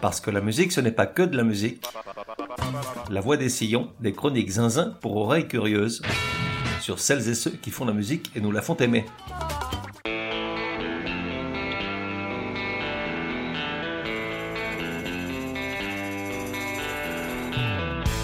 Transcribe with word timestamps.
Parce 0.00 0.20
que 0.20 0.30
la 0.30 0.40
musique, 0.40 0.72
ce 0.72 0.80
n'est 0.80 0.92
pas 0.92 1.06
que 1.06 1.22
de 1.22 1.36
la 1.36 1.42
musique. 1.42 1.84
La 3.10 3.20
voix 3.20 3.36
des 3.36 3.50
sillons, 3.50 3.90
des 4.00 4.12
chroniques 4.12 4.50
zinzin 4.50 4.96
pour 5.02 5.16
oreilles 5.16 5.46
curieuses, 5.46 6.00
sur 6.80 6.98
celles 6.98 7.28
et 7.28 7.34
ceux 7.34 7.50
qui 7.50 7.70
font 7.70 7.84
la 7.84 7.92
musique 7.92 8.30
et 8.34 8.40
nous 8.40 8.50
la 8.50 8.62
font 8.62 8.76
aimer. 8.76 9.04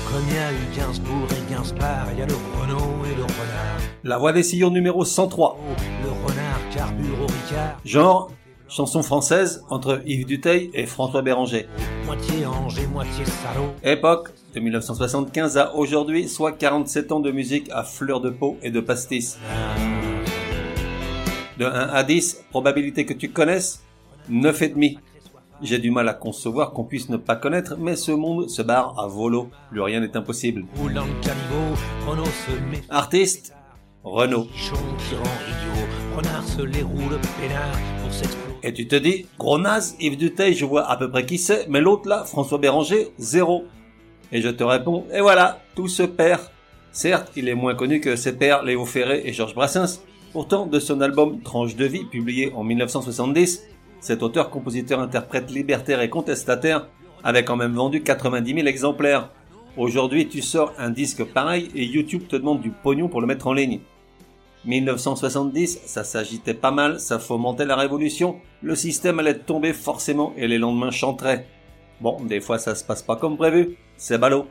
Comme 0.09 0.25
il 0.29 0.35
y 0.35 0.39
a 0.39 0.53
eu 0.53 0.57
Gainsbourg 0.75 1.29
et 1.31 1.53
Gainsbar, 1.53 2.07
il 2.13 2.19
y 2.21 2.23
a 2.23 2.27
le 2.27 2.35
Renault 2.59 3.05
et 3.05 3.15
le 3.15 3.23
renard. 3.23 3.81
La 4.03 4.17
voix 4.17 4.33
des 4.33 4.43
sillons 4.43 4.71
numéro 4.71 5.05
103. 5.05 5.59
Le 6.03 6.09
renard 6.09 6.61
carbure 6.75 7.21
au 7.21 7.27
Ricard. 7.27 7.79
Genre, 7.85 8.31
chanson 8.77 9.03
française 9.03 9.65
entre 9.71 10.03
Yves 10.05 10.27
Duteil 10.27 10.71
et 10.75 10.85
François 10.85 11.23
Béranger. 11.23 11.67
Moitié 12.05 12.45
ange 12.45 12.79
et 12.79 12.87
moitié 12.87 13.25
salaud. 13.25 13.71
Époque, 13.83 14.35
de 14.55 14.61
1975 14.61 15.57
à 15.57 15.75
aujourd'hui, 15.75 16.29
soit 16.29 16.53
47 16.53 17.11
ans 17.13 17.21
de 17.21 17.31
musique 17.31 17.71
à 17.73 17.85
fleur 17.85 18.21
de 18.21 18.29
peau 18.29 18.59
et 18.63 18.71
de 18.71 18.81
pastis. 18.81 19.39
De 21.59 21.65
1 21.65 21.71
à 21.71 22.05
10, 22.05 22.45
probabilité 22.51 23.07
que 23.07 23.15
tu 23.15 23.31
connaisses 23.31 23.83
9,5. 24.31 24.99
J'ai 25.63 25.79
du 25.79 25.91
mal 25.91 26.07
à 26.11 26.13
concevoir 26.13 26.73
qu'on 26.73 26.85
puisse 26.85 27.09
ne 27.09 27.17
pas 27.17 27.37
connaître, 27.37 27.79
mais 27.79 27.97
ce 27.97 28.13
monde 28.13 28.51
se 28.51 28.61
barre 28.61 29.01
à 29.01 29.07
volo. 29.07 29.49
Plus 29.71 29.81
rien 29.81 30.01
n'est 30.01 30.19
impossible. 30.19 30.67
Artiste 32.91 33.55
Renault. 34.05 34.47
Et 38.67 38.73
tu 38.73 38.89
te 38.89 38.97
dis, 38.97 39.27
gros 39.39 39.61
naze, 39.61 39.95
Yves 40.01 40.17
Duteil, 40.17 40.53
je 40.55 40.65
vois 40.65 40.91
à 40.91 40.97
peu 40.97 41.09
près 41.09 41.25
qui 41.25 41.39
c'est, 41.39 41.69
mais 41.69 41.81
l'autre 41.81 42.09
là, 42.09 42.25
François 42.25 42.59
Béranger, 42.59 43.13
zéro. 43.17 43.65
Et 44.33 44.43
je 44.43 44.49
te 44.49 44.65
réponds, 44.65 45.05
et 45.15 45.21
voilà, 45.21 45.61
tout 45.77 45.87
se 45.87 46.03
perd. 46.03 46.41
Certes, 46.91 47.31
il 47.37 47.49
est 47.49 47.55
moins 47.55 47.77
connu 47.77 48.01
que 48.01 48.17
ses 48.17 48.33
pères 48.37 48.65
Léo 48.65 48.85
Ferré 48.85 49.23
et 49.25 49.33
Georges 49.33 49.55
Brassens. 49.55 50.01
Pourtant, 50.33 50.67
de 50.67 50.81
son 50.81 51.01
album 51.01 51.41
Tranche 51.43 51.77
de 51.77 51.85
vie, 51.85 52.07
publié 52.07 52.53
en 52.57 52.65
1970, 52.65 53.63
cet 54.01 54.25
auteur, 54.25 54.51
compositeur, 54.51 54.99
interprète 54.99 55.53
libertaire 55.53 56.01
et 56.01 56.11
contestataire 56.11 56.89
avait 57.23 57.45
quand 57.45 57.57
même 57.57 57.75
vendu 57.75 58.03
90 58.03 58.53
000 58.53 58.67
exemplaires. 58.67 59.31
Aujourd'hui, 59.77 60.27
tu 60.27 60.43
sors 60.43 60.73
un 60.77 60.91
disque 60.91 61.23
pareil 61.23 61.69
et 61.77 61.85
YouTube 61.85 62.25
te 62.29 62.35
demande 62.35 62.63
du 62.63 62.71
pognon 62.71 63.07
pour 63.07 63.21
le 63.21 63.29
mettre 63.29 63.47
en 63.47 63.53
ligne. 63.53 63.79
1970, 64.67 65.81
ça 65.87 66.05
s'agitait 66.05 66.55
pas 66.55 66.73
mal, 66.73 66.99
ça 66.99 67.19
fomentait 67.19 67.65
la 67.65 67.77
révolution, 67.77 68.37
le 68.63 68.75
système 68.75 69.21
allait 69.21 69.39
tomber 69.39 69.73
forcément 69.73 70.33
et 70.37 70.49
les 70.49 70.59
lendemains 70.59 70.91
chanteraient. 70.91 71.47
Bon, 72.01 72.19
des 72.23 72.41
fois 72.41 72.59
ça 72.59 72.75
se 72.75 72.85
passe 72.85 73.03
pas 73.03 73.17
comme 73.17 73.37
prévu, 73.37 73.77
c'est 73.97 74.19
ballot. 74.19 74.47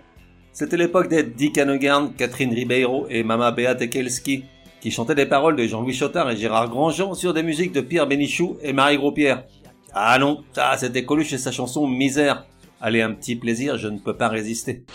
C'était 0.53 0.77
l'époque 0.77 1.09
des 1.09 1.23
Dick 1.23 1.57
Hanegarn, 1.57 2.13
Catherine 2.13 2.53
Ribeiro 2.53 3.07
et 3.09 3.23
Mama 3.23 3.51
Beate 3.51 3.81
Ekelski, 3.81 4.45
qui 4.79 4.89
chantaient 4.89 5.15
des 5.15 5.25
paroles 5.25 5.57
de 5.57 5.67
Jean-Louis 5.67 5.93
Chotard 5.93 6.31
et 6.31 6.37
Gérard 6.37 6.69
Grandjean 6.69 7.13
sur 7.13 7.33
des 7.33 7.43
musiques 7.43 7.73
de 7.73 7.81
Pierre 7.81 8.07
Bénichou 8.07 8.57
et 8.61 8.71
Marie 8.71 8.97
Gros-Pierre. 8.97 9.43
Ah 9.93 10.17
non, 10.17 10.43
ça 10.53 10.77
c'était 10.77 11.03
Coluche 11.03 11.33
et 11.33 11.37
sa 11.37 11.51
chanson 11.51 11.87
Misère. 11.87 12.45
Allez, 12.79 13.01
un 13.01 13.11
petit 13.11 13.35
plaisir, 13.35 13.77
je 13.77 13.89
ne 13.89 13.97
peux 13.97 14.15
pas 14.15 14.29
résister. 14.29 14.85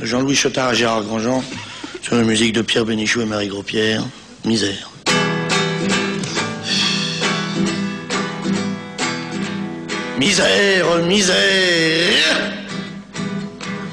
Jean-Louis 0.00 0.34
Chotard 0.34 0.68
à 0.68 0.74
Gérard 0.74 1.04
Grandjean 1.04 1.42
sur 2.06 2.14
la 2.14 2.22
musique 2.22 2.52
de 2.52 2.62
Pierre 2.62 2.84
Bénichou 2.84 3.20
et 3.20 3.24
Marie 3.24 3.48
Gros-Pierre, 3.48 4.04
Misère. 4.44 4.92
Misère, 10.16 11.04
misère 11.04 11.34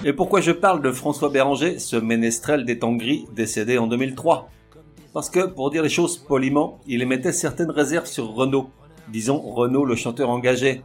Et 0.05 0.13
pourquoi 0.13 0.41
je 0.41 0.51
parle 0.51 0.83
de 0.83 0.91
François 0.91 1.29
Béranger, 1.29 1.79
ce 1.79 1.95
ménestrel 1.95 2.65
des 2.65 2.77
temps 2.77 2.93
gris 2.93 3.25
décédé 3.35 3.79
en 3.79 3.87
2003 3.87 4.47
Parce 5.11 5.31
que, 5.31 5.47
pour 5.47 5.71
dire 5.71 5.81
les 5.81 5.89
choses 5.89 6.19
poliment, 6.19 6.81
il 6.85 7.01
émettait 7.01 7.31
certaines 7.31 7.71
réserves 7.71 8.05
sur 8.05 8.27
Renaud. 8.27 8.69
Disons 9.07 9.39
Renaud 9.39 9.85
le 9.85 9.95
chanteur 9.95 10.29
engagé. 10.29 10.83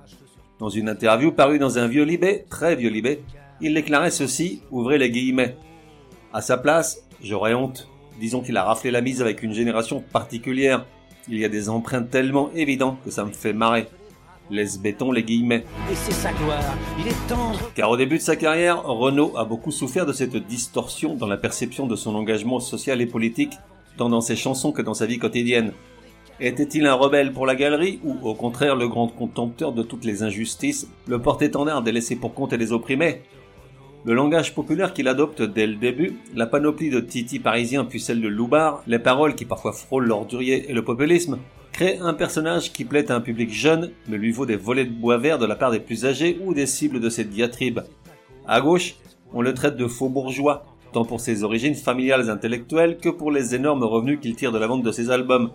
Dans 0.58 0.70
une 0.70 0.88
interview 0.88 1.30
parue 1.30 1.58
dans 1.58 1.76
un 1.76 1.88
vieux 1.88 2.04
libé, 2.04 2.46
très 2.48 2.74
vieux 2.74 2.88
libé, 2.88 3.20
il 3.60 3.74
déclarait 3.74 4.10
ceci, 4.10 4.62
ouvrez 4.70 4.96
les 4.96 5.10
guillemets. 5.10 5.58
À 6.32 6.40
sa 6.40 6.56
place, 6.56 7.07
j'aurais 7.22 7.54
honte. 7.54 7.88
Disons 8.20 8.40
qu'il 8.40 8.56
a 8.56 8.64
raflé 8.64 8.90
la 8.90 9.00
mise 9.00 9.22
avec 9.22 9.42
une 9.42 9.52
génération 9.52 10.02
particulière. 10.12 10.84
Il 11.28 11.38
y 11.38 11.44
a 11.44 11.48
des 11.48 11.68
empreintes 11.68 12.10
tellement 12.10 12.50
évidentes 12.54 12.98
que 13.04 13.10
ça 13.10 13.24
me 13.24 13.32
fait 13.32 13.52
marrer. 13.52 13.86
Laisse 14.50 14.80
béton 14.80 15.12
les 15.12 15.22
guillemets. 15.22 15.64
Et 15.90 15.94
c'est 15.94 16.12
sa 16.12 16.32
gloire, 16.32 16.74
il 16.98 17.06
est 17.06 17.28
tendre. 17.28 17.70
Car 17.74 17.90
au 17.90 17.96
début 17.96 18.16
de 18.16 18.22
sa 18.22 18.34
carrière, 18.34 18.82
Renault 18.84 19.36
a 19.36 19.44
beaucoup 19.44 19.70
souffert 19.70 20.06
de 20.06 20.12
cette 20.12 20.36
distorsion 20.36 21.14
dans 21.14 21.26
la 21.26 21.36
perception 21.36 21.86
de 21.86 21.96
son 21.96 22.14
engagement 22.14 22.58
social 22.60 23.02
et 23.02 23.06
politique, 23.06 23.58
tant 23.98 24.08
dans 24.08 24.22
ses 24.22 24.36
chansons 24.36 24.72
que 24.72 24.80
dans 24.80 24.94
sa 24.94 25.04
vie 25.04 25.18
quotidienne. 25.18 25.72
Était-il 26.40 26.86
un 26.86 26.94
rebelle 26.94 27.32
pour 27.32 27.46
la 27.46 27.56
galerie 27.56 27.98
ou 28.04 28.16
au 28.22 28.34
contraire 28.34 28.76
le 28.76 28.88
grand 28.88 29.08
contempteur 29.08 29.72
de 29.72 29.82
toutes 29.82 30.04
les 30.04 30.22
injustices, 30.22 30.88
le 31.06 31.20
porte-étendard 31.20 31.82
des 31.82 31.92
laissés 31.92 32.16
pour 32.16 32.32
compte 32.32 32.52
et 32.52 32.58
des 32.58 32.72
opprimés? 32.72 33.22
Le 34.04 34.14
langage 34.14 34.54
populaire 34.54 34.94
qu'il 34.94 35.08
adopte 35.08 35.42
dès 35.42 35.66
le 35.66 35.74
début, 35.74 36.16
la 36.34 36.46
panoplie 36.46 36.88
de 36.88 37.00
Titi 37.00 37.40
parisien 37.40 37.84
puis 37.84 38.00
celle 38.00 38.20
de 38.20 38.28
Loubar, 38.28 38.82
les 38.86 38.98
paroles 38.98 39.34
qui 39.34 39.44
parfois 39.44 39.72
frôlent 39.72 40.06
l'ordurier 40.06 40.70
et 40.70 40.72
le 40.72 40.84
populisme, 40.84 41.38
crée 41.72 41.98
un 42.00 42.14
personnage 42.14 42.72
qui 42.72 42.84
plaît 42.84 43.10
à 43.10 43.16
un 43.16 43.20
public 43.20 43.52
jeune, 43.52 43.90
mais 44.08 44.16
lui 44.16 44.30
vaut 44.30 44.46
des 44.46 44.56
volets 44.56 44.84
de 44.84 44.92
bois 44.92 45.18
vert 45.18 45.38
de 45.38 45.46
la 45.46 45.56
part 45.56 45.72
des 45.72 45.80
plus 45.80 46.06
âgés 46.06 46.38
ou 46.44 46.54
des 46.54 46.66
cibles 46.66 47.00
de 47.00 47.10
ses 47.10 47.24
diatribes. 47.24 47.80
À 48.46 48.60
gauche, 48.60 48.94
on 49.32 49.42
le 49.42 49.52
traite 49.52 49.76
de 49.76 49.86
faux 49.86 50.08
bourgeois, 50.08 50.64
tant 50.92 51.04
pour 51.04 51.20
ses 51.20 51.42
origines 51.42 51.74
familiales 51.74 52.30
intellectuelles 52.30 52.98
que 52.98 53.08
pour 53.08 53.30
les 53.30 53.54
énormes 53.54 53.84
revenus 53.84 54.20
qu'il 54.20 54.36
tire 54.36 54.52
de 54.52 54.58
la 54.58 54.68
vente 54.68 54.82
de 54.82 54.92
ses 54.92 55.10
albums. 55.10 55.50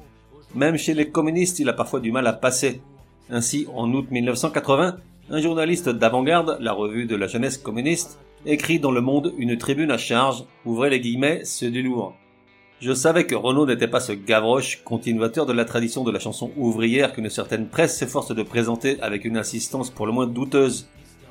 Même 0.54 0.78
chez 0.78 0.94
les 0.94 1.10
communistes, 1.10 1.60
il 1.60 1.70
a 1.70 1.74
parfois 1.74 2.02
du 2.02 2.12
mal 2.12 2.28
à 2.28 2.34
passer. 2.34 2.82
Ainsi, 3.30 3.68
en 3.74 3.92
août 3.94 4.06
1980, 4.12 4.98
un 5.30 5.42
journaliste 5.42 5.90
d'avant-garde, 5.90 6.58
la 6.60 6.74
revue 6.74 7.06
de 7.06 7.16
la 7.16 7.28
jeunesse 7.28 7.58
communiste, 7.58 8.20
écrit 8.46 8.80
dans 8.80 8.92
Le 8.92 9.02
Monde 9.02 9.34
une 9.38 9.58
tribune 9.58 9.92
à 9.92 9.98
charge, 9.98 10.46
ouvrez 10.66 10.90
les 10.90 11.00
guillemets, 11.00 11.42
c'est 11.44 11.72
du 11.72 11.82
lourd. 11.82 12.16
Je 12.80 12.94
savais 12.94 13.26
que 13.26 13.36
Renaud 13.36 13.66
n'était 13.66 13.88
pas 13.88 14.02
ce 14.02 14.12
Gavroche, 14.12 14.84
continuateur 14.84 15.46
de 15.46 15.54
la 15.54 15.64
tradition 15.64 16.04
de 16.04 16.12
la 16.12 16.20
chanson 16.20 16.52
ouvrière 16.58 17.14
qu'une 17.14 17.30
certaine 17.30 17.70
presse 17.70 17.98
s'efforce 17.98 18.36
de 18.36 18.44
présenter 18.44 18.98
avec 19.02 19.24
une 19.24 19.38
insistance 19.38 19.90
pour 19.90 20.06
le 20.06 20.12
moins 20.12 20.28
douteuse. 20.28 20.90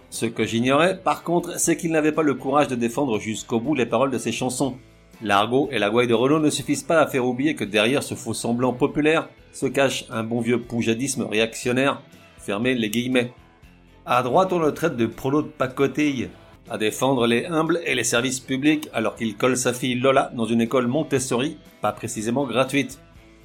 Ce 0.08 0.24
que 0.24 0.44
j'ignorais, 0.44 0.98
par 0.98 1.22
contre, 1.22 1.58
c'est 1.58 1.76
qu'il 1.76 1.92
n'avait 1.92 2.12
pas 2.12 2.22
le 2.22 2.34
courage 2.34 2.68
de 2.68 2.74
défendre 2.74 3.18
jusqu'au 3.18 3.60
bout 3.60 3.74
les 3.74 3.86
paroles 3.86 4.10
de 4.10 4.18
ses 4.18 4.32
chansons. 4.32 4.76
L'argot 5.20 5.68
et 5.70 5.78
la 5.78 5.90
gouaille 5.90 6.06
de 6.06 6.14
Renaud 6.14 6.38
ne 6.38 6.50
suffisent 6.50 6.82
pas 6.82 7.00
à 7.00 7.06
faire 7.06 7.26
oublier 7.26 7.54
que 7.54 7.64
derrière 7.64 8.02
ce 8.02 8.14
faux 8.14 8.34
semblant 8.34 8.72
populaire 8.72 9.28
se 9.52 9.66
cache 9.66 10.06
un 10.10 10.24
bon 10.24 10.40
vieux 10.40 10.60
poujadisme 10.60 11.24
réactionnaire. 11.24 12.02
Fermez 12.38 12.74
les 12.74 12.90
guillemets. 12.90 13.32
À 14.04 14.22
droite, 14.22 14.52
on 14.52 14.58
le 14.58 14.72
traite 14.72 14.96
de 14.96 15.06
prolo 15.06 15.42
de 15.42 15.48
pacotille, 15.48 16.28
à 16.72 16.78
défendre 16.78 17.26
les 17.26 17.44
humbles 17.44 17.82
et 17.84 17.94
les 17.94 18.02
services 18.02 18.40
publics 18.40 18.88
alors 18.94 19.14
qu'il 19.14 19.36
colle 19.36 19.58
sa 19.58 19.74
fille 19.74 19.96
Lola 19.96 20.32
dans 20.34 20.46
une 20.46 20.62
école 20.62 20.86
Montessori, 20.86 21.58
pas 21.82 21.92
précisément 21.92 22.46
gratuite. 22.46 22.98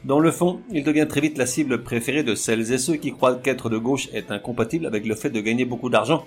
Dans 0.05 0.21
le 0.21 0.31
fond, 0.31 0.61
il 0.71 0.85
devient 0.85 1.07
très 1.09 1.19
vite 1.19 1.38
la 1.38 1.45
cible 1.45 1.83
préférée 1.83 2.23
de 2.23 2.35
celles 2.35 2.71
et 2.71 2.77
ceux 2.77 2.95
qui 2.95 3.11
croient 3.11 3.35
qu'être 3.35 3.69
de 3.69 3.77
gauche 3.77 4.07
est 4.13 4.31
incompatible 4.31 4.85
avec 4.85 5.05
le 5.05 5.13
fait 5.13 5.29
de 5.29 5.41
gagner 5.41 5.65
beaucoup 5.65 5.89
d'argent, 5.89 6.23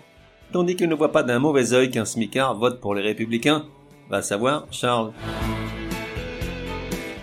tandis 0.52 0.76
qu'il 0.76 0.90
ne 0.90 0.94
voit 0.94 1.10
pas 1.10 1.22
d'un 1.22 1.38
mauvais 1.38 1.72
œil 1.72 1.90
qu'un 1.90 2.04
smicard 2.04 2.58
vote 2.58 2.82
pour 2.82 2.94
les 2.94 3.00
républicains. 3.00 3.64
Va 4.10 4.20
savoir, 4.20 4.66
Charles. 4.70 5.12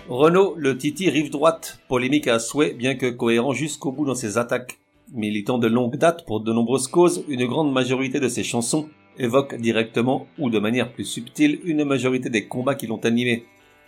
Renault, 0.08 0.54
le 0.56 0.76
Titi 0.76 1.08
rive 1.08 1.30
droite, 1.30 1.78
polémique 1.86 2.26
à 2.26 2.40
souhait 2.40 2.74
bien 2.74 2.96
que 2.96 3.06
cohérent 3.06 3.52
jusqu'au 3.52 3.92
bout 3.92 4.06
dans 4.06 4.16
ses 4.16 4.38
attaques. 4.38 4.80
Militant 5.14 5.58
de 5.58 5.68
longue 5.68 5.96
date 5.96 6.26
pour 6.26 6.40
de 6.40 6.52
nombreuses 6.52 6.88
causes, 6.88 7.24
une 7.28 7.46
grande 7.46 7.72
majorité 7.72 8.18
de 8.18 8.28
ses 8.28 8.42
chansons 8.42 8.88
évoque 9.18 9.54
directement 9.56 10.26
ou 10.38 10.50
de 10.50 10.58
manière 10.58 10.92
plus 10.92 11.04
subtile 11.04 11.60
une 11.64 11.84
majorité 11.84 12.30
des 12.30 12.46
combats 12.46 12.74
qui 12.74 12.86
l'ont 12.86 13.04
animé. 13.04 13.44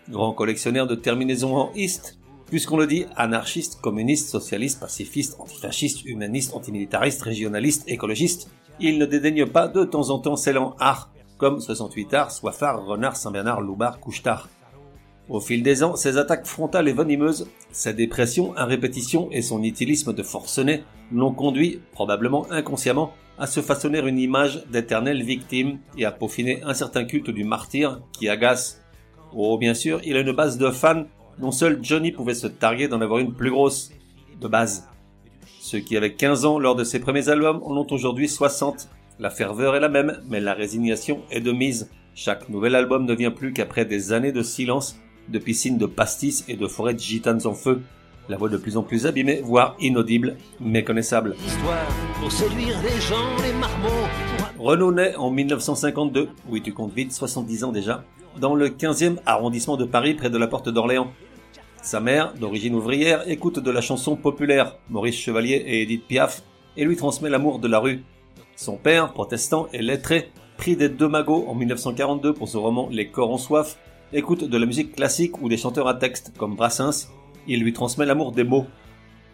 Grand 0.08 0.32
collectionneur 0.32 0.86
de 0.86 0.94
terminaisons 0.94 1.56
en 1.56 1.72
ist, 1.74 2.18
puisqu'on 2.46 2.76
le 2.76 2.86
dit 2.86 3.06
anarchiste, 3.16 3.80
communiste, 3.80 4.28
socialiste, 4.28 4.80
pacifiste, 4.80 5.36
antifasciste, 5.38 6.04
humaniste, 6.04 6.54
antimilitariste, 6.54 7.22
régionaliste, 7.22 7.84
écologiste, 7.86 8.50
il 8.80 8.98
ne 8.98 9.06
dédaigne 9.06 9.46
pas 9.46 9.68
de 9.68 9.84
temps 9.84 10.10
en 10.10 10.18
temps 10.18 10.36
en 10.56 10.74
art, 10.78 11.12
comme 11.38 11.60
68 11.60 12.14
arts, 12.14 12.30
Soifard, 12.32 12.84
Renard, 12.84 13.16
Saint-Bernard, 13.16 13.60
Loubar, 13.60 14.00
Couchetard. 14.00 14.48
Au 15.28 15.38
fil 15.38 15.62
des 15.62 15.84
ans, 15.84 15.94
ses 15.94 16.18
attaques 16.18 16.46
frontales 16.46 16.88
et 16.88 16.92
venimeuses, 16.92 17.48
sa 17.70 17.92
dépression 17.92 18.52
à 18.56 18.64
répétition 18.64 19.28
et 19.30 19.42
son 19.42 19.62
utilisme 19.62 20.12
de 20.12 20.24
forcené 20.24 20.82
l'ont 21.12 21.32
conduit, 21.32 21.80
probablement 21.92 22.50
inconsciemment, 22.50 23.12
à 23.40 23.46
se 23.46 23.62
façonner 23.62 24.00
une 24.00 24.18
image 24.18 24.66
d'éternelle 24.66 25.22
victime 25.22 25.78
et 25.96 26.04
à 26.04 26.12
peaufiner 26.12 26.62
un 26.62 26.74
certain 26.74 27.04
culte 27.04 27.30
du 27.30 27.42
martyr 27.42 28.02
qui 28.12 28.28
agace. 28.28 28.82
Oh, 29.34 29.56
bien 29.56 29.72
sûr, 29.72 29.98
il 30.04 30.14
a 30.16 30.20
une 30.20 30.32
base 30.32 30.58
de 30.58 30.70
fans 30.70 31.06
dont 31.38 31.50
seul 31.50 31.78
Johnny 31.82 32.12
pouvait 32.12 32.34
se 32.34 32.46
targuer 32.46 32.86
d'en 32.86 33.00
avoir 33.00 33.18
une 33.18 33.32
plus 33.32 33.50
grosse. 33.50 33.92
De 34.40 34.46
base. 34.46 34.88
Ceux 35.58 35.80
qui 35.80 35.96
avaient 35.96 36.14
15 36.14 36.44
ans 36.44 36.58
lors 36.58 36.76
de 36.76 36.84
ses 36.84 37.00
premiers 37.00 37.30
albums 37.30 37.62
en 37.64 37.76
ont 37.76 37.86
aujourd'hui 37.90 38.28
60. 38.28 38.88
La 39.18 39.30
ferveur 39.30 39.74
est 39.74 39.80
la 39.80 39.88
même, 39.88 40.20
mais 40.28 40.40
la 40.40 40.52
résignation 40.52 41.22
est 41.30 41.40
de 41.40 41.52
mise. 41.52 41.90
Chaque 42.14 42.48
nouvel 42.50 42.74
album 42.74 43.06
ne 43.06 43.14
vient 43.14 43.30
plus 43.30 43.54
qu'après 43.54 43.86
des 43.86 44.12
années 44.12 44.32
de 44.32 44.42
silence, 44.42 44.98
de 45.28 45.38
piscines 45.38 45.78
de 45.78 45.86
pastis 45.86 46.44
et 46.46 46.56
de 46.56 46.66
forêts 46.66 46.94
de 46.94 47.00
gitanes 47.00 47.46
en 47.46 47.54
feu. 47.54 47.82
La 48.30 48.36
voix 48.36 48.48
de 48.48 48.56
plus 48.56 48.76
en 48.76 48.84
plus 48.84 49.06
abîmée, 49.06 49.40
voire 49.42 49.74
inaudible, 49.80 50.36
méconnaissable. 50.60 51.34
pour 52.20 52.30
séduire 52.30 52.80
les 52.80 53.00
gens, 53.00 53.36
les 53.42 53.52
marmots. 53.52 54.06
Renaud 54.56 54.92
naît 54.92 55.16
en 55.16 55.32
1952, 55.32 56.28
oui 56.48 56.62
tu 56.62 56.72
comptes 56.72 56.94
vite, 56.94 57.12
70 57.12 57.64
ans 57.64 57.72
déjà, 57.72 58.04
dans 58.38 58.54
le 58.54 58.68
15e 58.68 59.16
arrondissement 59.26 59.76
de 59.76 59.84
Paris 59.84 60.14
près 60.14 60.30
de 60.30 60.38
la 60.38 60.46
porte 60.46 60.68
d'Orléans. 60.68 61.10
Sa 61.82 61.98
mère, 61.98 62.32
d'origine 62.34 62.76
ouvrière, 62.76 63.28
écoute 63.28 63.58
de 63.58 63.70
la 63.72 63.80
chanson 63.80 64.14
populaire, 64.14 64.76
Maurice 64.90 65.16
Chevalier 65.16 65.64
et 65.66 65.82
Edith 65.82 66.06
Piaf, 66.06 66.44
et 66.76 66.84
lui 66.84 66.94
transmet 66.94 67.30
l'amour 67.30 67.58
de 67.58 67.66
la 67.66 67.80
rue. 67.80 68.04
Son 68.54 68.76
père, 68.76 69.12
protestant 69.12 69.66
et 69.72 69.82
lettré, 69.82 70.30
pris 70.56 70.76
des 70.76 70.88
deux 70.88 71.08
magots 71.08 71.46
en 71.48 71.56
1942 71.56 72.32
pour 72.34 72.48
son 72.48 72.62
roman 72.62 72.88
Les 72.92 73.08
corps 73.08 73.32
en 73.32 73.38
soif, 73.38 73.76
écoute 74.12 74.44
de 74.44 74.56
la 74.56 74.66
musique 74.66 74.94
classique 74.94 75.42
ou 75.42 75.48
des 75.48 75.56
chanteurs 75.56 75.88
à 75.88 75.94
texte 75.94 76.32
comme 76.38 76.54
Brassens, 76.54 77.08
il 77.46 77.62
lui 77.62 77.72
transmet 77.72 78.06
l'amour 78.06 78.32
des 78.32 78.44
mots. 78.44 78.66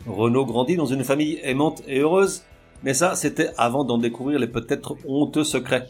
Renaud 0.07 0.47
grandit 0.47 0.77
dans 0.77 0.87
une 0.87 1.05
famille 1.05 1.39
aimante 1.43 1.83
et 1.89 2.01
heureuse, 2.01 2.43
mais 2.83 2.95
ça, 2.95 3.15
c'était 3.15 3.51
avant 3.57 3.85
d'en 3.85 3.99
découvrir 3.99 4.39
les 4.39 4.47
peut-être 4.47 4.97
honteux 5.09 5.45
secrets. 5.45 5.89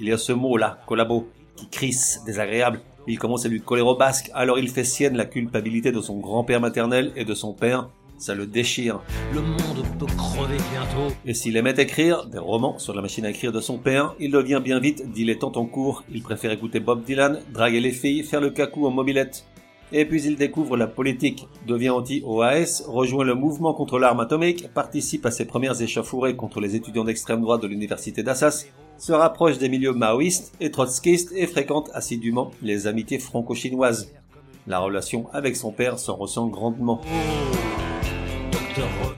Il 0.00 0.08
y 0.08 0.12
a 0.12 0.18
ce 0.18 0.32
mot-là, 0.32 0.78
collabo, 0.86 1.28
qui 1.56 1.68
crisse, 1.68 2.22
désagréable. 2.26 2.80
Il 3.08 3.18
commence 3.18 3.46
à 3.46 3.48
lui 3.48 3.60
coller 3.60 3.82
au 3.82 3.96
basque, 3.96 4.30
alors 4.34 4.58
il 4.58 4.68
fait 4.68 4.84
sienne 4.84 5.16
la 5.16 5.24
culpabilité 5.24 5.92
de 5.92 6.00
son 6.00 6.18
grand-père 6.18 6.60
maternel 6.60 7.12
et 7.16 7.24
de 7.24 7.34
son 7.34 7.52
père. 7.52 7.88
Ça 8.18 8.34
le 8.34 8.46
déchire. 8.46 9.00
Le 9.34 9.42
monde 9.42 9.84
peut 9.98 10.06
crever 10.06 10.56
bientôt. 10.72 11.14
Et 11.26 11.34
s'il 11.34 11.56
aimait 11.56 11.74
écrire 11.76 12.26
des 12.26 12.38
romans 12.38 12.78
sur 12.78 12.94
la 12.94 13.02
machine 13.02 13.26
à 13.26 13.30
écrire 13.30 13.52
de 13.52 13.60
son 13.60 13.76
père, 13.76 14.14
il 14.18 14.30
devient 14.30 14.60
bien 14.64 14.80
vite 14.80 15.10
dilettante 15.12 15.56
en 15.58 15.66
cours. 15.66 16.02
Il 16.10 16.22
préfère 16.22 16.50
écouter 16.50 16.80
Bob 16.80 17.04
Dylan, 17.04 17.40
draguer 17.52 17.80
les 17.80 17.92
filles, 17.92 18.22
faire 18.22 18.40
le 18.40 18.50
cacou 18.50 18.86
en 18.86 18.90
mobilette. 18.90 19.44
Et 19.92 20.04
puis 20.04 20.22
il 20.24 20.36
découvre 20.36 20.76
la 20.76 20.88
politique, 20.88 21.46
devient 21.66 21.90
anti-OAS, 21.90 22.82
rejoint 22.88 23.24
le 23.24 23.34
mouvement 23.34 23.72
contre 23.72 23.98
l'arme 24.00 24.20
atomique, 24.20 24.68
participe 24.74 25.26
à 25.26 25.30
ses 25.30 25.44
premières 25.44 25.80
échauffourées 25.80 26.34
contre 26.34 26.60
les 26.60 26.74
étudiants 26.74 27.04
d'extrême 27.04 27.40
droite 27.40 27.62
de 27.62 27.68
l'université 27.68 28.24
d'Assas, 28.24 28.66
se 28.98 29.12
rapproche 29.12 29.58
des 29.58 29.68
milieux 29.68 29.92
maoïstes 29.92 30.54
et 30.60 30.70
trotskistes 30.70 31.32
et 31.36 31.46
fréquente 31.46 31.90
assidûment 31.94 32.50
les 32.62 32.86
amitiés 32.88 33.20
franco-chinoises. 33.20 34.10
La 34.66 34.80
relation 34.80 35.28
avec 35.32 35.54
son 35.54 35.70
père 35.70 35.98
s'en 35.98 36.16
ressent 36.16 36.48
grandement. 36.48 37.00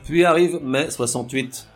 Puis 0.05 0.25
arrive 0.25 0.61
mai 0.63 0.91
68. 0.91 1.67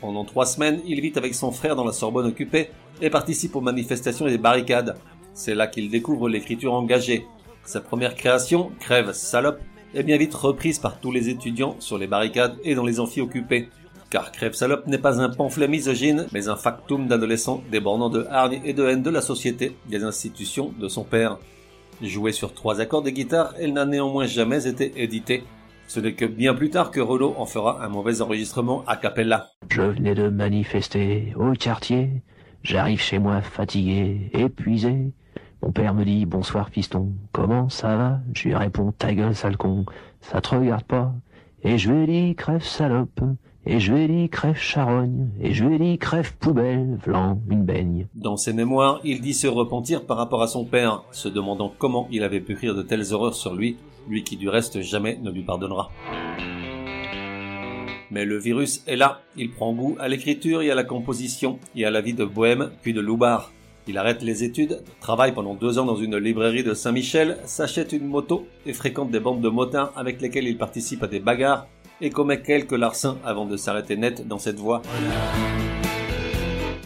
Pendant 0.00 0.24
trois 0.24 0.46
semaines, 0.46 0.80
il 0.86 1.00
vit 1.00 1.12
avec 1.16 1.34
son 1.34 1.50
frère 1.50 1.76
dans 1.76 1.84
la 1.84 1.92
Sorbonne 1.92 2.26
occupée 2.26 2.68
et 3.02 3.10
participe 3.10 3.56
aux 3.56 3.60
manifestations 3.60 4.26
et 4.26 4.30
des 4.30 4.38
barricades. 4.38 4.96
C'est 5.34 5.54
là 5.54 5.66
qu'il 5.66 5.90
découvre 5.90 6.28
l'écriture 6.28 6.72
engagée, 6.72 7.26
sa 7.70 7.80
première 7.80 8.16
création, 8.16 8.72
Crève 8.80 9.12
Salope, 9.12 9.60
est 9.94 10.02
bien 10.02 10.16
vite 10.16 10.34
reprise 10.34 10.80
par 10.80 10.98
tous 10.98 11.12
les 11.12 11.28
étudiants 11.28 11.76
sur 11.78 11.98
les 11.98 12.08
barricades 12.08 12.56
et 12.64 12.74
dans 12.74 12.84
les 12.84 12.98
amphis 12.98 13.20
occupés. 13.20 13.68
Car 14.10 14.32
Crève 14.32 14.54
Salope 14.54 14.88
n'est 14.88 14.98
pas 14.98 15.20
un 15.20 15.28
pamphlet 15.28 15.68
misogyne, 15.68 16.26
mais 16.32 16.48
un 16.48 16.56
factum 16.56 17.06
d'adolescent 17.06 17.62
débordant 17.70 18.10
de 18.10 18.26
hargne 18.28 18.60
et 18.64 18.72
de 18.72 18.84
haine 18.84 19.04
de 19.04 19.10
la 19.10 19.20
société, 19.20 19.76
des 19.88 20.02
institutions, 20.02 20.74
de 20.80 20.88
son 20.88 21.04
père. 21.04 21.38
Jouée 22.02 22.32
sur 22.32 22.54
trois 22.54 22.80
accords 22.80 23.02
de 23.02 23.10
guitare, 23.10 23.54
elle 23.60 23.72
n'a 23.72 23.86
néanmoins 23.86 24.26
jamais 24.26 24.66
été 24.66 24.92
éditée. 24.96 25.44
Ce 25.86 26.00
n'est 26.00 26.14
que 26.14 26.24
bien 26.24 26.54
plus 26.54 26.70
tard 26.70 26.90
que 26.90 27.00
Rollo 27.00 27.34
en 27.38 27.46
fera 27.46 27.84
un 27.84 27.88
mauvais 27.88 28.20
enregistrement 28.20 28.82
a 28.88 28.96
cappella. 28.96 29.50
Je 29.68 29.82
venais 29.82 30.16
de 30.16 30.28
manifester 30.28 31.32
au 31.36 31.52
quartier, 31.52 32.22
j'arrive 32.64 33.00
chez 33.00 33.20
moi 33.20 33.42
fatigué, 33.42 34.30
épuisé, 34.32 35.12
mon 35.62 35.72
père 35.72 35.94
me 35.94 36.04
dit 36.04 36.24
bonsoir 36.24 36.70
piston, 36.70 37.12
comment 37.32 37.68
ça 37.68 37.96
va? 37.96 38.20
Je 38.34 38.48
lui 38.48 38.54
réponds 38.54 38.92
ta 38.92 39.14
gueule 39.14 39.34
sale 39.34 39.56
con, 39.56 39.84
ça 40.20 40.40
te 40.40 40.54
regarde 40.54 40.84
pas. 40.84 41.12
Et 41.62 41.76
je 41.76 41.92
lui 41.92 42.06
dis 42.06 42.34
crève 42.34 42.62
salope, 42.62 43.20
et 43.66 43.78
je 43.78 43.92
lui 43.92 44.08
dis 44.08 44.28
crève 44.30 44.56
charogne, 44.56 45.28
et 45.38 45.52
je 45.52 45.64
lui 45.64 45.78
dis 45.78 45.98
crève 45.98 46.34
poubelle, 46.38 46.98
vlan, 47.04 47.38
une 47.50 47.64
baigne. 47.64 48.06
Dans 48.14 48.38
ses 48.38 48.54
mémoires, 48.54 49.00
il 49.04 49.20
dit 49.20 49.34
se 49.34 49.46
repentir 49.46 50.06
par 50.06 50.16
rapport 50.16 50.42
à 50.42 50.48
son 50.48 50.64
père, 50.64 51.04
se 51.12 51.28
demandant 51.28 51.72
comment 51.78 52.08
il 52.10 52.22
avait 52.22 52.40
pu 52.40 52.54
rire 52.54 52.74
de 52.74 52.82
telles 52.82 53.12
horreurs 53.12 53.34
sur 53.34 53.54
lui, 53.54 53.76
lui 54.08 54.24
qui 54.24 54.38
du 54.38 54.48
reste 54.48 54.80
jamais 54.80 55.18
ne 55.22 55.30
lui 55.30 55.42
pardonnera. 55.42 55.90
Mais 58.10 58.24
le 58.24 58.38
virus 58.38 58.82
est 58.86 58.96
là, 58.96 59.20
il 59.36 59.52
prend 59.52 59.74
goût 59.74 59.96
à 60.00 60.08
l'écriture 60.08 60.62
et 60.62 60.70
à 60.70 60.74
la 60.74 60.84
composition, 60.84 61.58
et 61.76 61.84
à 61.84 61.90
la 61.90 62.00
vie 62.00 62.14
de 62.14 62.24
bohème, 62.24 62.70
puis 62.80 62.94
de 62.94 63.00
loupard. 63.00 63.52
Il 63.86 63.98
arrête 63.98 64.22
les 64.22 64.44
études, 64.44 64.82
travaille 65.00 65.32
pendant 65.32 65.54
deux 65.54 65.78
ans 65.78 65.84
dans 65.84 65.96
une 65.96 66.16
librairie 66.16 66.62
de 66.62 66.74
Saint-Michel, 66.74 67.38
s'achète 67.44 67.92
une 67.92 68.06
moto 68.06 68.46
et 68.66 68.72
fréquente 68.72 69.10
des 69.10 69.20
bandes 69.20 69.40
de 69.40 69.48
motards 69.48 69.92
avec 69.96 70.20
lesquelles 70.20 70.46
il 70.46 70.58
participe 70.58 71.02
à 71.02 71.06
des 71.06 71.20
bagarres 71.20 71.66
et 72.00 72.10
commet 72.10 72.40
quelques 72.40 72.72
larcins 72.72 73.18
avant 73.24 73.46
de 73.46 73.56
s'arrêter 73.56 73.96
net 73.96 74.26
dans 74.26 74.38
cette 74.38 74.58
voie. 74.58 74.82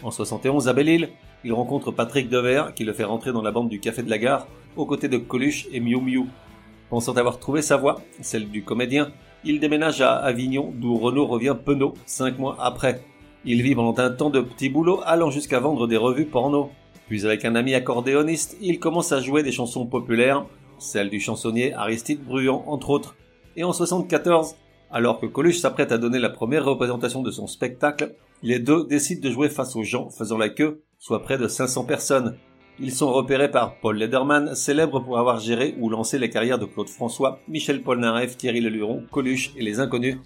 En 0.03 0.11
71 0.11 0.69
à 0.69 0.73
Belle-Île, 0.73 1.11
il 1.45 1.53
rencontre 1.53 1.91
Patrick 1.91 2.29
Devers 2.29 2.75
qui 2.75 2.85
le 2.85 2.93
fait 2.93 3.05
rentrer 3.05 3.33
dans 3.33 3.43
la 3.43 3.51
bande 3.51 3.69
du 3.69 3.81
Café 3.81 4.03
de 4.03 4.11
la 4.11 4.19
Gare 4.19 4.47
aux 4.77 4.87
côtés 4.87 5.09
de 5.09 5.19
Coluche 5.19 5.67
et 5.73 5.81
Miu 5.81 6.01
Miu. 6.01 6.27
Pensant 6.91 7.17
avoir 7.17 7.39
trouvé 7.39 7.63
sa 7.63 7.77
voie, 7.77 8.03
celle 8.21 8.51
du 8.51 8.63
comédien, 8.63 9.13
il 9.45 9.61
déménage 9.61 10.01
à 10.01 10.15
Avignon 10.17 10.73
d'où 10.75 10.97
Renault 10.97 11.27
revient 11.27 11.57
penaud 11.63 11.95
cinq 12.07 12.39
mois 12.39 12.57
après. 12.61 13.03
Il 13.45 13.63
vit 13.63 13.75
pendant 13.75 13.99
un 14.03 14.11
temps 14.11 14.31
de 14.31 14.41
petits 14.41 14.71
boulots 14.71 15.01
allant 15.05 15.31
jusqu'à 15.31 15.61
vendre 15.61 15.87
des 15.87 15.97
revues 15.97 16.27
porno. 16.27 16.71
Puis 17.09 17.27
avec 17.27 17.45
un 17.45 17.55
ami 17.55 17.75
accordéoniste, 17.75 18.57
il 18.61 18.79
commence 18.79 19.13
à 19.13 19.21
jouer 19.21 19.43
des 19.43 19.53
chansons 19.53 19.87
populaires, 19.87 20.47
celles 20.79 21.11
du 21.11 21.21
chansonnier 21.21 21.75
Aristide 21.75 22.25
Bruant 22.25 22.65
entre 22.67 22.91
autres. 22.91 23.17
Et 23.57 23.65
en 23.65 23.73
74, 23.73 24.57
alors 24.91 25.21
que 25.21 25.27
Coluche 25.27 25.59
s'apprête 25.59 25.93
à 25.93 25.99
donner 25.99 26.19
la 26.19 26.31
première 26.31 26.65
représentation 26.65 27.23
de 27.23 27.31
son 27.31 27.47
spectacle, 27.47 28.15
les 28.43 28.59
deux 28.59 28.87
décident 28.87 29.27
de 29.27 29.33
jouer 29.33 29.49
face 29.49 29.77
aux 29.77 29.83
gens 29.83 30.11
faisant 30.11 30.39
la 30.39 30.49
queue, 30.49 30.83
soit 30.99 31.23
près 31.23 31.39
de 31.39 31.49
500 31.49 31.85
personnes. 31.85 32.37
Ils 32.81 32.93
sont 32.93 33.13
repérés 33.13 33.51
par 33.51 33.79
Paul 33.79 33.97
Lederman, 33.97 34.55
célèbre 34.55 35.01
pour 35.01 35.19
avoir 35.19 35.39
géré 35.39 35.77
ou 35.79 35.89
lancé 35.89 36.19
les 36.19 36.31
carrières 36.31 36.59
de 36.59 36.67
Claude 36.67 36.89
François, 36.89 37.39
Michel 37.49 37.83
Polnareff, 37.83 38.37
Thierry 38.37 38.61
Leluron, 38.61 39.05
Coluche 39.11 39.53
et 39.57 39.63
les 39.63 39.79
Inconnus, 39.79 40.19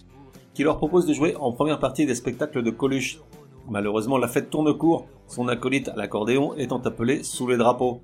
qui 0.55 0.63
leur 0.65 0.79
proposent 0.79 1.07
de 1.07 1.13
jouer 1.13 1.37
en 1.37 1.53
première 1.53 1.79
partie 1.79 2.07
des 2.07 2.15
spectacles 2.15 2.63
de 2.63 2.71
Coluche, 2.71 3.21
Malheureusement, 3.69 4.19
la 4.19 4.29
fête 4.29 4.51
tourne 4.51 4.77
court, 4.77 5.07
son 5.27 5.49
acolyte 5.49 5.89
à 5.89 5.97
l'accordéon 5.97 6.55
étant 6.57 6.81
appelé 6.81 7.23
sous 7.23 7.47
les 7.47 7.57
drapeaux. 7.57 8.01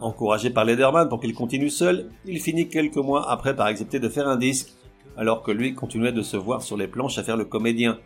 Encouragé 0.00 0.50
par 0.50 0.64
Lederman 0.64 1.08
pour 1.08 1.20
qu'il 1.20 1.34
continue 1.34 1.70
seul, 1.70 2.10
il 2.24 2.40
finit 2.40 2.68
quelques 2.68 2.96
mois 2.96 3.30
après 3.30 3.54
par 3.54 3.66
accepter 3.66 3.98
de 3.98 4.08
faire 4.08 4.28
un 4.28 4.36
disque, 4.36 4.72
alors 5.16 5.42
que 5.42 5.50
lui 5.50 5.74
continuait 5.74 6.12
de 6.12 6.22
se 6.22 6.36
voir 6.36 6.62
sur 6.62 6.76
les 6.76 6.86
planches 6.86 7.18
à 7.18 7.22
faire 7.22 7.36
le 7.36 7.44
comédien. 7.44 7.98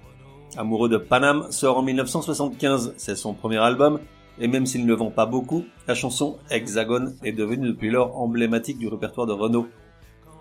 Amoureux 0.57 0.89
de 0.89 0.97
Paname 0.97 1.51
sort 1.51 1.79
en 1.79 1.83
1975, 1.83 2.95
c'est 2.97 3.17
son 3.17 3.35
premier 3.35 3.59
album, 3.59 4.01
et 4.41 4.49
même 4.49 4.67
s'il 4.67 4.87
ne 4.87 4.95
vend 4.95 5.11
pas 5.11 5.27
beaucoup, 5.27 5.65
la 5.87 5.95
chanson 5.95 6.39
Hexagone 6.51 7.17
est 7.23 7.33
devenue 7.33 7.69
depuis 7.69 7.91
lors 7.91 8.21
emblématique 8.21 8.79
du 8.79 8.89
répertoire 8.89 9.27
de 9.27 9.33
Renault. 9.33 9.67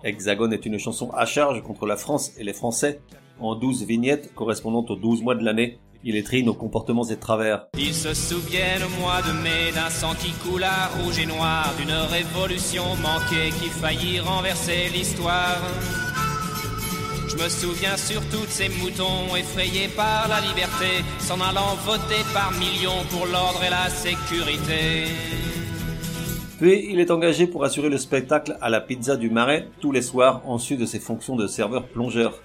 Hexagone 0.02 0.52
est 0.52 0.66
une 0.66 0.78
chanson 0.78 1.10
à 1.10 1.26
charge 1.26 1.62
contre 1.62 1.86
la 1.86 1.96
France 1.96 2.32
et 2.38 2.44
les 2.44 2.52
Français, 2.52 3.00
en 3.38 3.54
douze 3.54 3.84
vignettes 3.84 4.34
correspondant 4.34 4.84
aux 4.88 4.96
douze 4.96 5.22
mois 5.22 5.34
de 5.34 5.44
l'année, 5.44 5.78
il 6.04 6.44
nos 6.44 6.54
comportements 6.54 7.08
et 7.08 7.16
travers. 7.16 7.66
Ils 7.78 7.94
se 7.94 8.14
souviennent 8.14 8.82
au 8.82 9.00
mois 9.00 9.22
de 9.22 9.32
mai 9.42 9.72
d'un 9.74 9.90
sang 9.90 10.14
qui 10.14 10.32
coula 10.32 10.88
rouge 10.98 11.18
et 11.18 11.26
noir, 11.26 11.72
d'une 11.78 11.92
révolution 11.92 12.84
manquée 12.96 13.50
qui 13.60 13.68
faillit 13.68 14.20
renverser 14.20 14.88
l'histoire. 14.94 15.60
Je 17.28 17.36
me 17.36 17.48
souviens 17.48 17.96
surtout 17.96 18.44
de 18.44 18.50
ces 18.50 18.68
moutons 18.68 19.36
effrayés 19.36 19.88
par 19.88 20.28
la 20.28 20.40
liberté, 20.40 21.04
s'en 21.20 21.40
allant 21.40 21.76
voter 21.84 22.22
par 22.34 22.50
millions 22.52 23.04
pour 23.10 23.26
l'ordre 23.26 23.62
et 23.64 23.70
la 23.70 23.88
sécurité. 23.88 25.04
Puis 26.58 26.88
il 26.90 27.00
est 27.00 27.10
engagé 27.10 27.46
pour 27.46 27.64
assurer 27.64 27.88
le 27.88 27.98
spectacle 27.98 28.58
à 28.60 28.68
la 28.68 28.80
pizza 28.80 29.16
du 29.16 29.30
Marais 29.30 29.68
tous 29.80 29.92
les 29.92 30.02
soirs 30.02 30.42
en 30.44 30.58
sus 30.58 30.76
de 30.76 30.84
ses 30.84 30.98
fonctions 30.98 31.36
de 31.36 31.46
serveur 31.46 31.86
plongeur. 31.86 32.40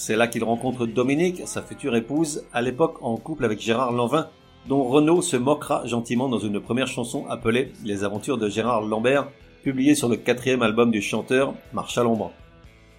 C'est 0.00 0.16
là 0.16 0.28
qu'il 0.28 0.44
rencontre 0.44 0.86
Dominique, 0.86 1.42
sa 1.44 1.60
future 1.60 1.94
épouse, 1.94 2.46
à 2.54 2.62
l'époque 2.62 2.96
en 3.02 3.18
couple 3.18 3.44
avec 3.44 3.60
Gérard 3.60 3.92
Lanvin, 3.92 4.28
dont 4.66 4.82
Renaud 4.82 5.20
se 5.20 5.36
moquera 5.36 5.84
gentiment 5.84 6.30
dans 6.30 6.38
une 6.38 6.58
première 6.58 6.86
chanson 6.86 7.26
appelée 7.28 7.74
Les 7.84 8.02
aventures 8.02 8.38
de 8.38 8.48
Gérard 8.48 8.80
Lambert, 8.80 9.28
publiée 9.62 9.94
sur 9.94 10.08
le 10.08 10.16
quatrième 10.16 10.62
album 10.62 10.90
du 10.90 11.02
chanteur, 11.02 11.52
Marche 11.74 11.98
à 11.98 12.02
l'ombre. 12.02 12.32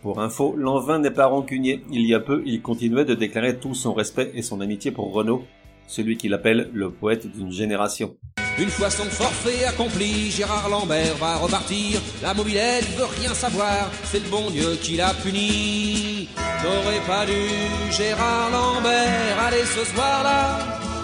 Pour 0.04 0.22
info, 0.22 0.54
Lanvin 0.56 1.00
n'est 1.00 1.10
pas 1.10 1.26
rancunier. 1.26 1.84
Il 1.90 2.06
y 2.06 2.14
a 2.14 2.20
peu, 2.20 2.44
il 2.46 2.62
continuait 2.62 3.04
de 3.04 3.16
déclarer 3.16 3.58
tout 3.58 3.74
son 3.74 3.96
respect 3.96 4.32
et 4.36 4.44
son 4.44 4.62
amitié 4.62 4.92
pour 4.92 5.12
Renaud, 5.12 5.44
celui 5.88 6.18
qu'il 6.18 6.36
appelle 6.36 6.70
le 6.72 6.92
poète 6.92 7.26
d'une 7.26 7.52
génération. 7.52 8.16
Une 8.62 8.70
fois 8.70 8.92
son 8.92 9.06
forfait 9.06 9.66
accompli, 9.66 10.30
Gérard 10.30 10.70
Lambert 10.70 11.16
va 11.20 11.38
repartir. 11.38 12.00
La 12.22 12.36
mobilette 12.36 12.86
veut 12.96 13.08
rien 13.20 13.34
savoir, 13.34 13.90
c'est 14.04 14.20
le 14.20 14.30
bon 14.30 14.52
Dieu 14.52 14.78
qui 14.84 14.98
l'a 14.98 15.16
puni. 15.16 16.30
T'aurais 16.62 17.02
pas 17.08 17.26
dû, 17.26 17.50
Gérard 17.90 18.52
Lambert, 18.52 19.40
aller 19.48 19.66
ce 19.66 19.84
soir-là 19.92 20.60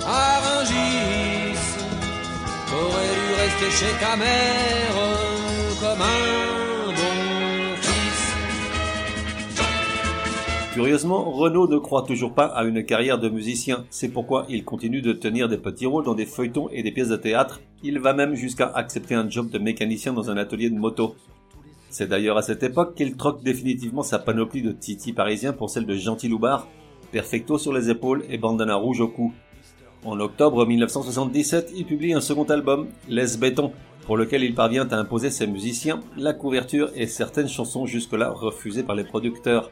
à 0.05 0.39
Rungis. 0.39 1.57
T'aurais 2.69 3.13
dû 3.15 3.25
rester 3.41 3.85
chez 3.85 3.93
ta 4.05 4.15
mère 4.15 4.93
comme 5.81 6.01
un 6.01 6.56
Curieusement, 10.77 11.31
Renaud 11.31 11.67
ne 11.67 11.79
croit 11.79 12.03
toujours 12.03 12.35
pas 12.35 12.45
à 12.45 12.63
une 12.63 12.85
carrière 12.85 13.17
de 13.17 13.29
musicien. 13.29 13.85
C'est 13.89 14.09
pourquoi 14.09 14.45
il 14.47 14.63
continue 14.63 15.01
de 15.01 15.11
tenir 15.11 15.49
des 15.49 15.57
petits 15.57 15.87
rôles 15.87 16.05
dans 16.05 16.13
des 16.13 16.27
feuilletons 16.27 16.69
et 16.69 16.83
des 16.83 16.91
pièces 16.91 17.09
de 17.09 17.15
théâtre. 17.15 17.61
Il 17.81 17.97
va 17.97 18.13
même 18.13 18.35
jusqu'à 18.35 18.67
accepter 18.67 19.15
un 19.15 19.27
job 19.27 19.49
de 19.49 19.57
mécanicien 19.57 20.13
dans 20.13 20.29
un 20.29 20.37
atelier 20.37 20.69
de 20.69 20.77
moto. 20.77 21.15
C'est 21.89 22.07
d'ailleurs 22.07 22.37
à 22.37 22.43
cette 22.43 22.61
époque 22.61 22.93
qu'il 22.93 23.17
troque 23.17 23.41
définitivement 23.41 24.03
sa 24.03 24.19
panoplie 24.19 24.61
de 24.61 24.71
titi 24.71 25.13
parisien 25.13 25.51
pour 25.51 25.71
celle 25.71 25.87
de 25.87 25.95
Gentil 25.95 26.27
Loubard, 26.27 26.67
perfecto 27.11 27.57
sur 27.57 27.73
les 27.73 27.89
épaules 27.89 28.23
et 28.29 28.37
bandana 28.37 28.75
rouge 28.75 29.01
au 29.01 29.07
cou. 29.07 29.33
En 30.05 30.19
octobre 30.19 30.63
1977, 30.63 31.71
il 31.75 31.87
publie 31.87 32.13
un 32.13 32.21
second 32.21 32.43
album, 32.43 32.85
Les 33.09 33.35
Béton, 33.37 33.71
pour 34.05 34.15
lequel 34.15 34.43
il 34.43 34.53
parvient 34.53 34.87
à 34.87 34.97
imposer 34.97 35.31
ses 35.31 35.47
musiciens, 35.47 36.01
la 36.15 36.33
couverture 36.33 36.91
et 36.93 37.07
certaines 37.07 37.49
chansons 37.49 37.87
jusque-là 37.87 38.29
refusées 38.29 38.83
par 38.83 38.95
les 38.95 39.05
producteurs. 39.05 39.71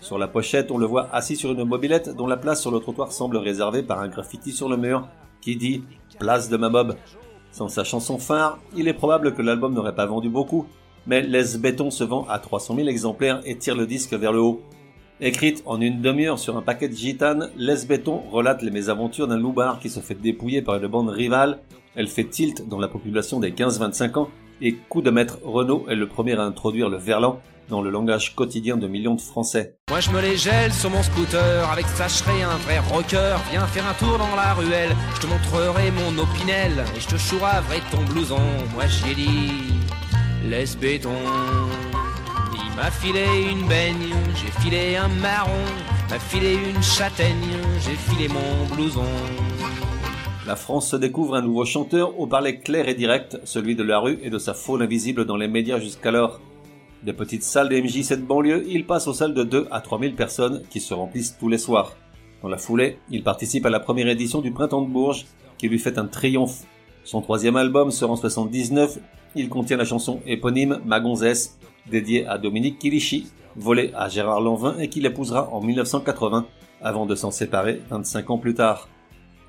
Sur 0.00 0.16
la 0.16 0.28
pochette, 0.28 0.70
on 0.70 0.78
le 0.78 0.86
voit 0.86 1.08
assis 1.12 1.36
sur 1.36 1.52
une 1.52 1.64
mobilette 1.64 2.16
dont 2.16 2.26
la 2.26 2.38
place 2.38 2.62
sur 2.62 2.70
le 2.70 2.80
trottoir 2.80 3.12
semble 3.12 3.36
réservée 3.36 3.82
par 3.82 4.00
un 4.00 4.08
graffiti 4.08 4.50
sur 4.50 4.68
le 4.68 4.78
mur 4.78 5.06
qui 5.42 5.56
dit 5.56 5.84
Place 6.18 6.48
de 6.48 6.56
ma 6.56 6.70
Bob. 6.70 6.96
Sans 7.52 7.68
sa 7.68 7.84
chanson 7.84 8.18
phare, 8.18 8.58
il 8.74 8.88
est 8.88 8.94
probable 8.94 9.34
que 9.34 9.42
l'album 9.42 9.74
n'aurait 9.74 9.94
pas 9.94 10.06
vendu 10.06 10.30
beaucoup, 10.30 10.66
mais 11.06 11.20
Les 11.20 11.58
Béton 11.58 11.90
se 11.90 12.02
vend 12.02 12.26
à 12.30 12.38
300 12.38 12.76
000 12.76 12.88
exemplaires 12.88 13.42
et 13.44 13.58
tire 13.58 13.76
le 13.76 13.86
disque 13.86 14.14
vers 14.14 14.32
le 14.32 14.40
haut. 14.40 14.62
Écrite 15.20 15.62
en 15.66 15.80
une 15.82 16.00
demi-heure 16.00 16.38
sur 16.38 16.56
un 16.56 16.62
paquet 16.62 16.88
de 16.88 16.96
gitanes, 16.96 17.50
Les 17.58 17.84
Béton 17.86 18.22
relate 18.30 18.62
les 18.62 18.70
mésaventures 18.70 19.28
d'un 19.28 19.38
loupard 19.38 19.80
qui 19.80 19.90
se 19.90 20.00
fait 20.00 20.14
dépouiller 20.14 20.62
par 20.62 20.76
une 20.76 20.86
bande 20.86 21.10
rivale. 21.10 21.58
Elle 21.94 22.08
fait 22.08 22.24
tilt 22.24 22.66
dans 22.68 22.78
la 22.78 22.88
population 22.88 23.38
des 23.38 23.50
15-25 23.50 24.18
ans 24.18 24.30
et 24.62 24.74
coup 24.88 25.02
de 25.02 25.10
maître 25.10 25.38
Renault 25.44 25.84
est 25.88 25.94
le 25.94 26.08
premier 26.08 26.34
à 26.34 26.42
introduire 26.42 26.88
le 26.88 26.96
verlan 26.96 27.40
dans 27.70 27.80
le 27.80 27.90
langage 27.90 28.34
quotidien 28.34 28.76
de 28.76 28.86
millions 28.88 29.14
de 29.14 29.20
Français. 29.20 29.76
Moi 29.88 30.00
je 30.00 30.10
me 30.10 30.20
les 30.20 30.36
gèle 30.36 30.72
sur 30.72 30.90
mon 30.90 31.02
scooter 31.02 31.70
avec 31.70 31.86
Sacherai, 31.86 32.42
un 32.42 32.56
vrai 32.58 32.80
rocker. 32.80 33.36
Viens 33.50 33.66
faire 33.66 33.86
un 33.86 33.94
tour 33.94 34.18
dans 34.18 34.36
la 34.36 34.52
ruelle, 34.54 34.94
je 35.14 35.20
te 35.20 35.26
montrerai 35.26 35.90
mon 35.92 36.18
opinel 36.18 36.72
et 36.96 37.00
je 37.00 37.08
te 37.08 37.16
chouraverai 37.16 37.80
ton 37.90 38.02
blouson. 38.12 38.40
Moi 38.74 38.86
j'y 38.86 39.12
ai 39.12 39.14
dit, 39.14 40.48
laisse 40.48 40.76
béton. 40.76 41.14
Il 42.54 42.76
m'a 42.76 42.90
filé 42.90 43.24
une 43.50 43.66
baigne, 43.68 44.14
j'ai 44.34 44.60
filé 44.60 44.96
un 44.96 45.08
marron, 45.08 45.64
m'a 46.10 46.18
filé 46.18 46.54
une 46.54 46.82
châtaigne, 46.82 47.56
j'ai 47.84 47.96
filé 47.96 48.28
mon 48.28 48.74
blouson. 48.74 49.04
La 50.46 50.56
France 50.56 50.90
se 50.90 50.96
découvre 50.96 51.36
un 51.36 51.42
nouveau 51.42 51.64
chanteur 51.64 52.18
au 52.18 52.26
parler 52.26 52.58
clair 52.58 52.88
et 52.88 52.94
direct, 52.94 53.38
celui 53.44 53.76
de 53.76 53.84
la 53.84 54.00
rue 54.00 54.18
et 54.22 54.30
de 54.30 54.38
sa 54.38 54.52
faune 54.52 54.82
invisible 54.82 55.24
dans 55.24 55.36
les 55.36 55.46
médias 55.46 55.78
jusqu'alors. 55.78 56.40
Des 57.02 57.14
petites 57.14 57.44
salles 57.44 57.70
des 57.70 57.80
MJ7 57.80 58.26
banlieue, 58.26 58.62
il 58.68 58.84
passe 58.84 59.08
aux 59.08 59.14
salles 59.14 59.32
de 59.32 59.42
2 59.42 59.68
à 59.70 59.80
3000 59.80 60.14
personnes 60.14 60.62
qui 60.68 60.80
se 60.80 60.92
remplissent 60.92 61.38
tous 61.38 61.48
les 61.48 61.56
soirs. 61.56 61.96
Dans 62.42 62.48
la 62.48 62.58
foulée, 62.58 62.98
il 63.10 63.22
participe 63.22 63.64
à 63.64 63.70
la 63.70 63.80
première 63.80 64.08
édition 64.08 64.42
du 64.42 64.52
Printemps 64.52 64.82
de 64.82 64.90
Bourges, 64.90 65.24
qui 65.56 65.68
lui 65.68 65.78
fait 65.78 65.96
un 65.96 66.06
triomphe. 66.06 66.66
Son 67.04 67.22
troisième 67.22 67.56
album 67.56 67.90
sort 67.90 68.10
en 68.10 68.16
79, 68.16 68.98
il 69.34 69.48
contient 69.48 69.78
la 69.78 69.86
chanson 69.86 70.20
éponyme 70.26 70.80
Ma 70.84 71.02
dédiée 71.90 72.26
à 72.26 72.36
Dominique 72.36 72.78
Kilichi, 72.78 73.28
volée 73.56 73.92
à 73.96 74.10
Gérard 74.10 74.42
Lanvin 74.42 74.78
et 74.78 74.88
qu'il 74.90 75.06
épousera 75.06 75.48
en 75.52 75.62
1980, 75.62 76.46
avant 76.82 77.06
de 77.06 77.14
s'en 77.14 77.30
séparer 77.30 77.80
25 77.88 78.28
ans 78.28 78.38
plus 78.38 78.54
tard. 78.54 78.88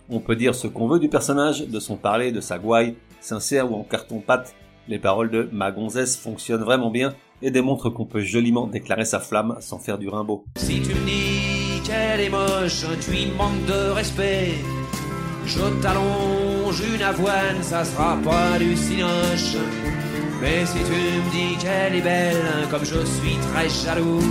On 0.09 0.21
peut 0.21 0.37
dire 0.37 0.55
ce 0.55 0.67
qu'on 0.67 0.87
veut 0.87 0.99
du 0.99 1.09
personnage, 1.09 1.67
de 1.67 1.79
son 1.81 1.97
parler, 1.97 2.31
de 2.31 2.39
sa 2.39 2.59
gouaille, 2.59 2.95
sincère 3.19 3.69
ou 3.69 3.75
en 3.75 3.83
carton-pâte, 3.83 4.55
les 4.87 4.99
paroles 4.99 5.29
de 5.29 5.49
Ma 5.51 5.73
fonctionnent 5.73 6.63
vraiment 6.63 6.89
bien 6.89 7.13
et 7.41 7.51
démontrent 7.51 7.89
qu'on 7.89 8.05
peut 8.05 8.21
joliment 8.21 8.67
déclarer 8.67 9.05
sa 9.05 9.19
flamme 9.19 9.57
sans 9.59 9.79
faire 9.79 9.97
du 9.97 10.09
rimbaud. 10.09 10.45
Si 10.57 10.81
tu 10.81 10.93
me 10.93 11.05
dis 11.05 11.81
qu'elle 11.83 12.21
est 12.21 12.29
moche, 12.29 12.85
tu 13.01 13.27
manques 13.37 13.65
de 13.65 13.91
respect. 13.91 14.53
Je 15.45 15.59
t'allonge 15.81 16.81
une 16.95 17.01
avoine, 17.01 17.61
ça 17.61 17.83
sera 17.83 18.17
pas 18.23 18.59
du 18.59 18.75
cinoche. 18.75 19.57
Mais 20.41 20.65
si 20.65 20.77
tu 20.77 20.91
me 20.91 21.31
dis 21.31 21.57
qu'elle 21.57 21.95
est 21.95 22.01
belle, 22.01 22.67
comme 22.69 22.85
je 22.85 23.05
suis 23.05 23.37
très 23.51 23.69
jaloux, 23.69 24.21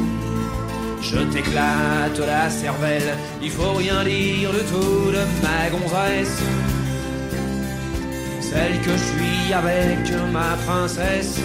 je 1.02 1.18
t'éclate 1.18 2.18
la 2.18 2.50
cervelle. 2.50 3.16
Il 3.42 3.50
faut 3.50 3.72
rien 3.72 4.04
dire 4.04 4.50
du 4.52 4.64
tout 4.72 5.10
de 5.10 5.24
ma 5.42 5.70
gonzesse. 5.70 6.42
Celle 8.40 8.80
que 8.80 8.90
je 8.90 8.96
suis 8.96 9.52
avec 9.52 10.32
ma 10.32 10.56
princesse. 10.66 11.40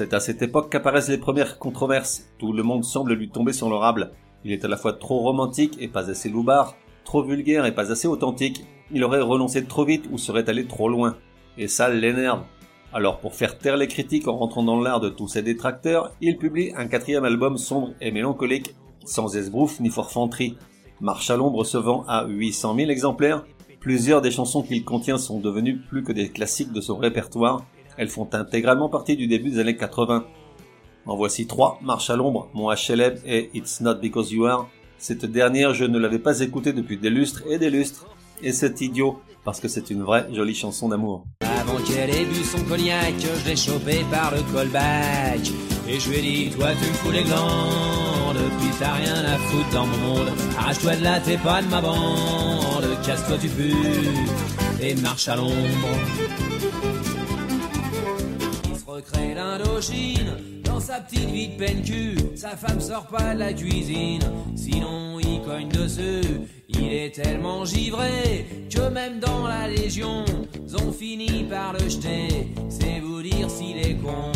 C'est 0.00 0.14
à 0.14 0.20
cette 0.20 0.40
époque 0.40 0.70
qu'apparaissent 0.70 1.10
les 1.10 1.18
premières 1.18 1.58
controverses. 1.58 2.24
Tout 2.38 2.54
le 2.54 2.62
monde 2.62 2.84
semble 2.84 3.12
lui 3.12 3.28
tomber 3.28 3.52
sur 3.52 3.68
l'orable. 3.68 4.12
Il 4.46 4.50
est 4.50 4.64
à 4.64 4.68
la 4.68 4.78
fois 4.78 4.94
trop 4.94 5.18
romantique 5.18 5.76
et 5.78 5.88
pas 5.88 6.08
assez 6.08 6.30
loupard, 6.30 6.74
trop 7.04 7.22
vulgaire 7.22 7.66
et 7.66 7.74
pas 7.74 7.92
assez 7.92 8.08
authentique. 8.08 8.64
Il 8.90 9.04
aurait 9.04 9.20
renoncé 9.20 9.62
trop 9.62 9.84
vite 9.84 10.08
ou 10.10 10.16
serait 10.16 10.48
allé 10.48 10.66
trop 10.66 10.88
loin. 10.88 11.18
Et 11.58 11.68
ça 11.68 11.90
l'énerve. 11.90 12.44
Alors 12.94 13.18
pour 13.18 13.34
faire 13.34 13.58
taire 13.58 13.76
les 13.76 13.88
critiques 13.88 14.26
en 14.26 14.38
rentrant 14.38 14.62
dans 14.62 14.80
l'art 14.80 15.00
de 15.00 15.10
tous 15.10 15.28
ses 15.28 15.42
détracteurs, 15.42 16.14
il 16.22 16.38
publie 16.38 16.72
un 16.78 16.86
quatrième 16.86 17.26
album 17.26 17.58
sombre 17.58 17.92
et 18.00 18.10
mélancolique, 18.10 18.74
sans 19.04 19.36
esbrouf 19.36 19.80
ni 19.80 19.90
forfanterie. 19.90 20.56
Marche 21.02 21.28
à 21.28 21.36
l'ombre 21.36 21.64
se 21.64 21.76
vend 21.76 22.06
à 22.08 22.24
800 22.26 22.74
000 22.74 22.90
exemplaires. 22.90 23.44
Plusieurs 23.80 24.22
des 24.22 24.30
chansons 24.30 24.62
qu'il 24.62 24.82
contient 24.82 25.18
sont 25.18 25.40
devenues 25.40 25.76
plus 25.76 26.02
que 26.02 26.12
des 26.12 26.30
classiques 26.30 26.72
de 26.72 26.80
son 26.80 26.96
répertoire. 26.96 27.66
Elles 28.00 28.08
font 28.08 28.26
intégralement 28.32 28.88
partie 28.88 29.14
du 29.14 29.26
début 29.26 29.50
des 29.50 29.58
années 29.58 29.76
80. 29.76 30.24
En 31.04 31.16
voici 31.16 31.46
trois, 31.46 31.78
Marche 31.82 32.08
à 32.08 32.16
l'ombre, 32.16 32.48
Mon 32.54 32.72
HLM 32.72 33.16
et 33.26 33.50
It's 33.52 33.82
Not 33.82 33.96
Because 33.96 34.32
You 34.32 34.46
Are. 34.46 34.70
Cette 34.96 35.26
dernière, 35.26 35.74
je 35.74 35.84
ne 35.84 35.98
l'avais 35.98 36.18
pas 36.18 36.40
écoutée 36.40 36.72
depuis 36.72 36.96
des 36.96 37.10
lustres 37.10 37.42
et 37.46 37.58
des 37.58 37.68
lustres. 37.68 38.06
Et 38.42 38.52
c'est 38.52 38.80
idiot, 38.80 39.20
parce 39.44 39.60
que 39.60 39.68
c'est 39.68 39.90
une 39.90 40.02
vraie 40.02 40.26
jolie 40.32 40.54
chanson 40.54 40.88
d'amour. 40.88 41.26
Avant 41.42 41.76
qu'elle 41.76 42.08
ait 42.08 42.24
bu 42.24 42.42
son 42.42 42.64
cognac, 42.64 43.12
je 43.18 43.50
l'ai 43.50 43.54
chopé 43.54 43.98
par 44.10 44.32
le 44.34 44.40
callback. 44.50 45.52
Et 45.86 46.00
je 46.00 46.08
lui 46.08 46.16
ai 46.16 46.22
dit, 46.22 46.56
toi 46.56 46.68
tu 46.70 46.84
fous 46.84 47.10
les 47.10 47.22
glandes, 47.22 48.50
puis 48.60 48.70
t'as 48.78 48.94
rien 48.94 49.24
à 49.26 49.36
foutre 49.36 49.70
dans 49.74 49.86
mon 49.86 49.98
monde. 49.98 50.28
Arrache-toi 50.58 50.96
de 50.96 51.04
là, 51.04 51.20
t'es 51.20 51.36
pas 51.36 51.60
de 51.60 51.68
ma 51.68 51.82
bande, 51.82 52.86
casse-toi 53.04 53.36
du 53.36 53.48
but, 53.48 53.74
et 54.80 54.94
marche 54.94 55.28
à 55.28 55.36
l'ombre. 55.36 55.52
Recrée 58.90 59.34
l'Indochine, 59.36 60.62
dans 60.64 60.80
sa 60.80 61.00
petite 61.00 61.30
vie 61.30 61.50
de 61.50 61.56
peine 61.58 61.80
cul. 61.82 62.16
Sa 62.34 62.56
femme 62.56 62.80
sort 62.80 63.06
pas 63.06 63.34
de 63.34 63.38
la 63.38 63.52
cuisine, 63.52 64.20
sinon 64.56 65.20
il 65.20 65.42
cogne 65.42 65.68
dessus. 65.68 66.40
Il 66.68 66.92
est 66.92 67.14
tellement 67.14 67.64
givré 67.64 68.46
que 68.68 68.88
même 68.88 69.20
dans 69.20 69.46
la 69.46 69.68
Légion, 69.68 70.24
ils 70.66 70.76
ont 70.76 70.90
fini 70.90 71.44
par 71.44 71.72
le 71.74 71.88
jeter. 71.88 72.48
C'est 72.68 72.98
vous 72.98 73.22
dire 73.22 73.48
s'il 73.48 73.78
est 73.78 73.94
con. 73.94 74.32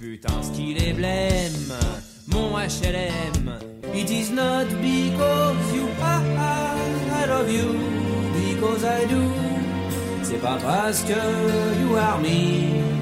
Putain, 0.00 0.42
ce 0.42 0.50
qu'il 0.52 0.82
est 0.82 0.94
blême, 0.94 1.74
mon 2.28 2.56
HLM. 2.56 3.58
It 3.94 4.10
is 4.10 4.30
not 4.30 4.64
because 4.80 5.74
you 5.74 5.88
are, 6.02 6.22
I 6.24 7.26
love 7.28 7.52
you, 7.52 7.74
because 8.48 8.82
I 8.82 9.04
do. 9.10 9.20
C'est 10.22 10.40
pas 10.40 10.56
parce 10.64 11.02
que 11.02 11.12
you 11.12 11.96
are 11.96 12.18
me, 12.18 12.93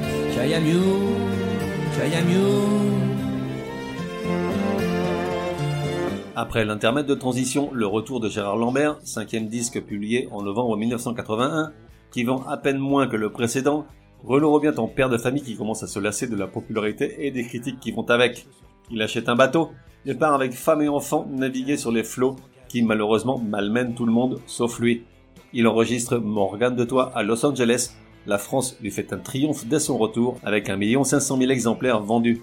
Après 6.34 6.64
l'intermède 6.64 7.06
de 7.06 7.14
transition, 7.14 7.70
le 7.72 7.86
retour 7.86 8.18
de 8.18 8.28
Gérard 8.28 8.56
Lambert, 8.56 8.98
cinquième 9.04 9.46
disque 9.46 9.80
publié 9.82 10.28
en 10.32 10.42
novembre 10.42 10.76
1981, 10.76 11.72
qui 12.10 12.24
vend 12.24 12.42
à 12.48 12.56
peine 12.56 12.78
moins 12.78 13.06
que 13.06 13.14
le 13.14 13.30
précédent, 13.30 13.86
Renaud 14.24 14.50
revient 14.50 14.74
en 14.78 14.88
père 14.88 15.08
de 15.08 15.16
famille 15.16 15.42
qui 15.42 15.56
commence 15.56 15.84
à 15.84 15.86
se 15.86 16.00
lasser 16.00 16.26
de 16.26 16.34
la 16.34 16.48
popularité 16.48 17.24
et 17.24 17.30
des 17.30 17.44
critiques 17.44 17.78
qui 17.78 17.92
vont 17.92 18.10
avec. 18.10 18.46
Il 18.90 19.00
achète 19.00 19.28
un 19.28 19.36
bateau 19.36 19.70
et 20.06 20.14
part 20.14 20.34
avec 20.34 20.54
femme 20.54 20.82
et 20.82 20.88
enfants 20.88 21.24
naviguer 21.30 21.76
sur 21.76 21.92
les 21.92 22.02
flots 22.02 22.34
qui 22.68 22.82
malheureusement 22.82 23.38
malmènent 23.38 23.94
tout 23.94 24.06
le 24.06 24.12
monde 24.12 24.40
sauf 24.46 24.80
lui. 24.80 25.04
Il 25.52 25.68
enregistre 25.68 26.18
Morgane 26.18 26.74
de 26.74 26.84
Toi 26.84 27.12
à 27.14 27.22
Los 27.22 27.46
Angeles. 27.46 27.94
La 28.26 28.38
France 28.38 28.76
lui 28.80 28.90
fait 28.90 29.12
un 29.12 29.18
triomphe 29.18 29.66
dès 29.66 29.80
son 29.80 29.98
retour 29.98 30.38
avec 30.44 30.70
1 30.70 31.04
500 31.04 31.38
000 31.38 31.50
exemplaires 31.50 32.00
vendus. 32.00 32.42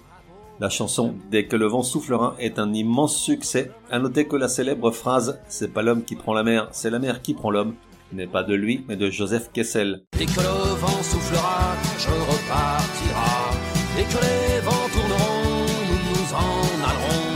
La 0.60 0.68
chanson 0.68 1.14
Dès 1.30 1.46
que 1.46 1.56
le 1.56 1.66
vent 1.66 1.82
soufflera 1.82 2.36
est 2.38 2.58
un 2.58 2.72
immense 2.74 3.16
succès. 3.16 3.70
À 3.90 3.98
noter 3.98 4.26
que 4.26 4.36
la 4.36 4.48
célèbre 4.48 4.90
phrase 4.90 5.40
C'est 5.48 5.72
pas 5.72 5.82
l'homme 5.82 6.04
qui 6.04 6.16
prend 6.16 6.34
la 6.34 6.42
mer, 6.42 6.68
c'est 6.72 6.90
la 6.90 6.98
mer 6.98 7.22
qui 7.22 7.34
prend 7.34 7.50
l'homme 7.50 7.74
n'est 8.12 8.26
pas 8.26 8.42
de 8.42 8.54
lui, 8.54 8.84
mais 8.88 8.96
de 8.96 9.10
Joseph 9.10 9.50
Kessel. 9.52 10.02
Dès 10.18 10.26
que 10.26 10.40
le 10.40 10.74
vent 10.76 11.02
soufflera, 11.02 11.76
je 11.98 12.08
repartira. 12.08 13.50
Dès 13.96 14.04
que 14.04 14.20
les 14.24 14.60
vents 14.60 14.88
tourneront, 14.92 15.66
nous 15.88 16.02
nous 16.10 16.34
en 16.34 16.88
allerons. 16.88 17.30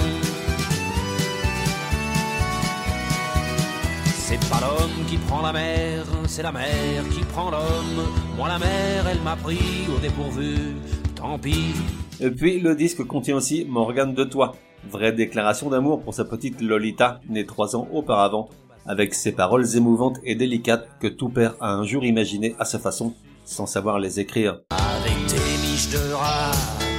C'est 4.17 4.49
pas 4.49 4.61
l'homme 4.61 5.07
qui 5.07 5.17
prend 5.19 5.43
la 5.43 5.53
mer, 5.53 6.04
c'est 6.35 6.43
la 6.43 6.51
mer 6.51 7.09
qui 7.13 7.21
prend 7.21 7.49
l'homme. 7.49 8.09
Moi 8.37 8.49
la 8.49 8.59
mer, 8.59 9.07
elle 9.09 9.21
m'a 9.21 9.37
pris 9.37 9.87
au 9.95 10.01
dépourvu, 10.01 10.75
tant 11.15 11.39
pis. 11.39 11.77
Et 12.19 12.31
puis 12.31 12.59
le 12.59 12.75
disque 12.75 13.05
contient 13.05 13.37
aussi 13.37 13.65
Morgane 13.69 14.15
de 14.15 14.25
Toi, 14.25 14.57
vraie 14.91 15.13
déclaration 15.13 15.71
d'amour 15.71 16.03
pour 16.03 16.13
sa 16.13 16.25
petite 16.25 16.61
Lolita, 16.61 17.21
née 17.29 17.47
trois 17.47 17.77
ans 17.77 17.87
auparavant, 17.93 18.49
avec 18.85 19.15
ses 19.15 19.31
paroles 19.31 19.77
émouvantes 19.77 20.19
et 20.25 20.35
délicates 20.35 20.89
que 20.99 21.07
tout 21.07 21.29
père 21.29 21.55
a 21.61 21.73
un 21.73 21.85
jour 21.85 22.05
imaginé 22.05 22.57
à 22.59 22.65
sa 22.65 22.81
façon, 22.81 23.15
sans 23.45 23.67
savoir 23.67 24.01
les 24.01 24.19
écrire. 24.19 24.59
Avec 24.71 25.27
tes 25.29 25.37
miches 25.63 25.91
de 25.91 26.15
rat, 26.15 26.51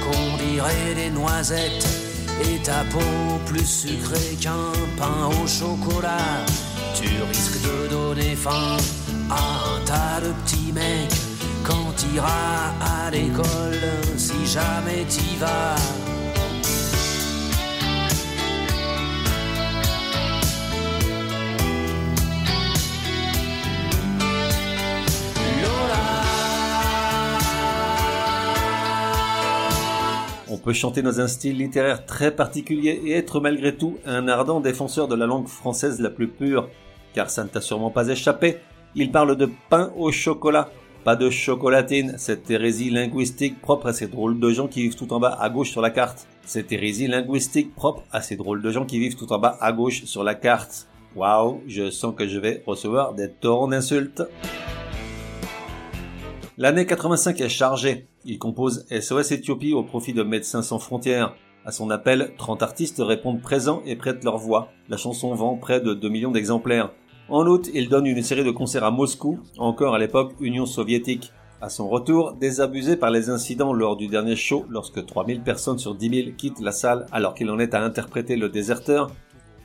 qu'on 0.02 0.36
dirait 0.46 0.94
des 0.94 1.10
noisettes, 1.10 1.86
et 2.40 2.62
ta 2.62 2.84
peau 2.90 3.38
plus 3.44 3.66
sucrée 3.66 4.36
qu'un 4.40 4.72
pain 4.96 5.28
au 5.28 5.46
chocolat, 5.46 6.46
tu 6.94 7.08
risques 7.28 7.62
de 7.62 7.90
donner 7.90 8.34
faim 8.34 8.78
un 9.30 9.84
tas 9.84 10.20
quand 11.64 11.92
à 12.80 13.10
l'école, 13.10 13.44
si 14.16 14.46
jamais 14.46 15.04
vas. 15.38 15.76
On 30.48 30.58
peut 30.58 30.72
chanter 30.72 31.02
dans 31.02 31.20
un 31.20 31.28
style 31.28 31.58
littéraire 31.58 32.06
très 32.06 32.34
particulier 32.34 33.00
et 33.04 33.12
être 33.12 33.40
malgré 33.40 33.76
tout 33.76 33.98
un 34.04 34.26
ardent 34.26 34.60
défenseur 34.60 35.06
de 35.06 35.14
la 35.14 35.26
langue 35.26 35.46
française 35.46 36.00
la 36.00 36.10
plus 36.10 36.28
pure, 36.28 36.68
car 37.14 37.30
ça 37.30 37.44
ne 37.44 37.48
t'a 37.48 37.60
sûrement 37.60 37.90
pas 37.90 38.08
échappé, 38.08 38.58
il 38.96 39.12
parle 39.12 39.36
de 39.36 39.50
pain 39.68 39.92
au 39.94 40.10
chocolat, 40.10 40.70
pas 41.04 41.16
de 41.16 41.28
chocolatine, 41.28 42.14
cette 42.16 42.50
hérésie 42.50 42.88
linguistique 42.88 43.60
propre 43.60 43.88
à 43.88 43.92
ces 43.92 44.08
drôles 44.08 44.40
de 44.40 44.50
gens 44.50 44.68
qui 44.68 44.80
vivent 44.82 44.96
tout 44.96 45.12
en 45.12 45.20
bas 45.20 45.36
à 45.38 45.50
gauche 45.50 45.70
sur 45.70 45.82
la 45.82 45.90
carte. 45.90 46.26
Cette 46.46 46.72
hérésie 46.72 47.06
linguistique 47.06 47.74
propre 47.74 48.04
à 48.10 48.22
ces 48.22 48.36
drôles 48.36 48.62
de 48.62 48.70
gens 48.70 48.86
qui 48.86 48.98
vivent 48.98 49.16
tout 49.16 49.32
en 49.34 49.38
bas 49.38 49.58
à 49.60 49.72
gauche 49.72 50.04
sur 50.04 50.24
la 50.24 50.34
carte. 50.34 50.88
Waouh, 51.14 51.60
je 51.66 51.90
sens 51.90 52.14
que 52.16 52.26
je 52.26 52.38
vais 52.38 52.62
recevoir 52.66 53.12
des 53.12 53.30
torrents 53.30 53.68
d'insultes. 53.68 54.22
L'année 56.56 56.86
85 56.86 57.38
est 57.42 57.48
chargée. 57.50 58.06
Il 58.24 58.38
compose 58.38 58.86
SOS 58.88 59.30
Éthiopie 59.30 59.74
au 59.74 59.82
profit 59.82 60.14
de 60.14 60.22
Médecins 60.22 60.62
sans 60.62 60.78
frontières. 60.78 61.36
À 61.66 61.70
son 61.70 61.90
appel, 61.90 62.32
30 62.38 62.62
artistes 62.62 63.02
répondent 63.04 63.42
présents 63.42 63.82
et 63.84 63.94
prêtent 63.94 64.24
leur 64.24 64.38
voix. 64.38 64.68
La 64.88 64.96
chanson 64.96 65.34
vend 65.34 65.56
près 65.56 65.80
de 65.80 65.92
2 65.92 66.08
millions 66.08 66.30
d'exemplaires. 66.30 66.92
En 67.28 67.44
août, 67.48 67.68
il 67.74 67.88
donne 67.88 68.06
une 68.06 68.22
série 68.22 68.44
de 68.44 68.52
concerts 68.52 68.84
à 68.84 68.92
Moscou, 68.92 69.40
encore 69.58 69.96
à 69.96 69.98
l'époque 69.98 70.34
Union 70.38 70.64
soviétique. 70.64 71.32
À 71.60 71.68
son 71.68 71.88
retour, 71.88 72.34
désabusé 72.34 72.96
par 72.96 73.10
les 73.10 73.30
incidents 73.30 73.72
lors 73.72 73.96
du 73.96 74.06
dernier 74.06 74.36
show, 74.36 74.64
lorsque 74.68 75.04
3000 75.04 75.40
personnes 75.40 75.80
sur 75.80 75.96
10 75.96 76.22
000 76.24 76.36
quittent 76.36 76.60
la 76.60 76.70
salle 76.70 77.06
alors 77.10 77.34
qu'il 77.34 77.50
en 77.50 77.58
est 77.58 77.74
à 77.74 77.82
interpréter 77.82 78.36
le 78.36 78.48
déserteur, 78.48 79.10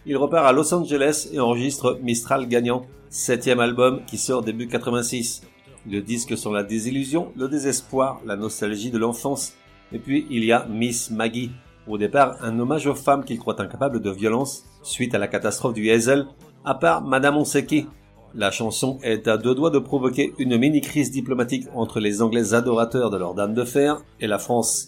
il 0.07 0.17
repart 0.17 0.47
à 0.47 0.53
Los 0.53 0.73
Angeles 0.73 1.29
et 1.31 1.39
enregistre 1.39 1.99
Mistral 2.01 2.47
gagnant, 2.47 2.81
septième 3.09 3.59
album 3.59 4.01
qui 4.07 4.17
sort 4.17 4.41
début 4.41 4.67
86. 4.67 5.43
Le 5.87 6.01
disque 6.01 6.35
sur 6.35 6.51
la 6.51 6.63
désillusion, 6.63 7.31
le 7.35 7.47
désespoir, 7.47 8.21
la 8.25 8.37
nostalgie 8.37 8.89
de 8.89 8.97
l'enfance. 8.97 9.53
Et 9.91 9.99
puis 9.99 10.25
il 10.31 10.43
y 10.43 10.51
a 10.51 10.65
Miss 10.65 11.11
Maggie, 11.11 11.51
au 11.87 11.99
départ 11.99 12.37
un 12.41 12.57
hommage 12.59 12.87
aux 12.87 12.95
femmes 12.95 13.23
qu'il 13.23 13.37
croit 13.37 13.61
incapables 13.61 14.01
de 14.01 14.09
violence 14.09 14.63
suite 14.81 15.13
à 15.13 15.19
la 15.19 15.27
catastrophe 15.27 15.75
du 15.75 15.91
Hazel, 15.91 16.25
à 16.65 16.75
part 16.75 17.01
Madame 17.01 17.37
Onseki. 17.37 17.87
La 18.33 18.51
chanson 18.51 18.97
est 19.03 19.27
à 19.27 19.37
deux 19.37 19.53
doigts 19.53 19.71
de 19.71 19.79
provoquer 19.79 20.33
une 20.39 20.57
mini-crise 20.57 21.11
diplomatique 21.11 21.67
entre 21.73 21.99
les 21.99 22.21
Anglais 22.21 22.53
adorateurs 22.53 23.09
de 23.09 23.17
leur 23.17 23.33
dame 23.33 23.53
de 23.53 23.65
fer 23.65 24.01
et 24.19 24.27
la 24.27 24.37
France. 24.37 24.87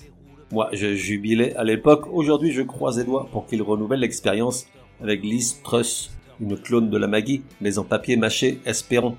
Moi, 0.51 0.69
je 0.71 0.93
jubilais 0.93 1.55
à 1.55 1.63
l'époque, 1.63 2.07
aujourd'hui 2.11 2.51
je 2.51 2.61
croise 2.61 2.97
les 2.97 3.03
doigts 3.03 3.27
pour 3.31 3.45
qu'il 3.45 3.61
renouvelle 3.61 3.99
l'expérience 3.99 4.67
avec 5.01 5.23
Liz 5.23 5.61
Truss, 5.63 6.11
une 6.39 6.57
clone 6.57 6.89
de 6.89 6.97
la 6.97 7.07
Maggie, 7.07 7.43
mais 7.59 7.77
en 7.77 7.83
papier 7.83 8.15
mâché 8.15 8.59
espérant. 8.65 9.15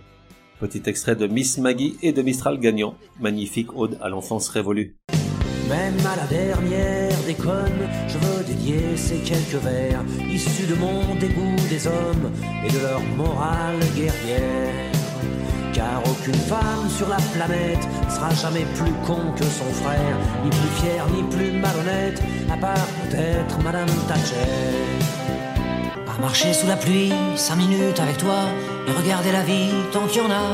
Petit 0.61 0.83
extrait 0.87 1.17
de 1.17 1.27
Miss 1.27 1.59
Maggie 1.59 1.97
et 2.03 2.13
de 2.13 2.23
Mistral 2.23 2.59
gagnant, 2.59 2.95
magnifique 3.21 3.77
ode 3.77 3.99
à 4.01 4.09
l'enfance 4.09 4.49
révolue. 4.49 4.97
Même 5.69 5.99
à 6.07 6.17
la 6.17 6.27
dernière 6.27 7.19
déconne, 7.27 7.89
je 8.09 8.34
ces 8.97 9.17
quelques 9.19 9.63
vers 9.63 10.01
issus 10.31 10.67
de 10.67 10.75
mon 10.75 11.15
dégoût 11.17 11.57
des 11.69 11.87
hommes 11.87 12.33
et 12.65 12.71
de 12.71 12.79
leur 12.79 13.01
morale 13.17 13.79
guerrière. 13.95 14.91
Car 15.75 16.01
aucune 16.07 16.35
femme 16.35 16.89
sur 16.89 17.09
la 17.09 17.19
planète 17.35 17.87
sera 18.09 18.31
jamais 18.31 18.65
plus 18.77 18.93
con 19.07 19.21
que 19.37 19.45
son 19.45 19.71
frère, 19.83 20.17
ni 20.45 20.51
plus 20.51 20.75
fière 20.81 21.05
ni 21.15 21.23
plus 21.25 21.53
malhonnête, 21.53 22.23
à 22.51 22.57
part 22.57 22.87
peut-être 23.03 23.59
Madame 23.63 23.89
Thatcher. 24.09 24.81
À 26.07 26.21
marcher 26.21 26.53
sous 26.53 26.69
la 26.69 26.77
pluie, 26.77 27.13
cinq 27.37 27.57
minutes 27.57 28.01
avec 28.01 28.17
toi, 28.19 28.39
et 28.87 28.93
regarder 28.93 29.33
la 29.33 29.43
vie 29.43 29.73
tant 29.93 30.07
qu'il 30.07 30.23
y 30.23 30.25
en 30.25 30.31
a. 30.31 30.47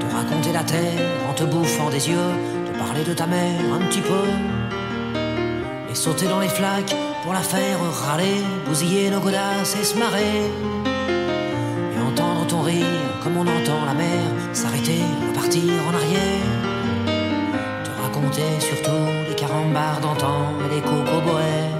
Te 0.00 0.14
raconter 0.16 0.52
la 0.52 0.64
terre 0.64 1.02
en 1.30 1.34
te 1.34 1.44
bouffant 1.44 1.90
des 1.90 2.08
yeux, 2.08 2.32
te 2.66 2.78
parler 2.78 3.04
de 3.04 3.12
ta 3.12 3.26
mère 3.26 3.60
un 3.74 3.86
petit 3.86 4.00
peu. 4.00 4.57
Et 5.90 5.94
sauter 5.94 6.26
dans 6.26 6.40
les 6.40 6.48
flaques 6.48 6.94
pour 7.22 7.32
la 7.32 7.40
faire 7.40 7.78
râler, 8.04 8.42
bousiller 8.66 9.10
nos 9.10 9.20
godasses 9.20 9.76
et 9.80 9.84
se 9.84 9.96
marrer. 9.98 10.50
Et 11.94 12.00
entendre 12.00 12.46
ton 12.46 12.62
rire 12.62 12.84
comme 13.22 13.36
on 13.36 13.46
entend 13.46 13.84
la 13.86 13.94
mer 13.94 14.22
s'arrêter, 14.52 15.00
repartir 15.28 15.72
en 15.88 15.94
arrière. 15.94 16.48
Te 17.84 18.02
raconter 18.02 18.60
surtout 18.60 19.04
les 19.28 19.34
carambars 19.34 20.00
d'antan 20.00 20.52
et 20.64 20.74
les 20.74 20.80
cocoboères. 20.82 21.78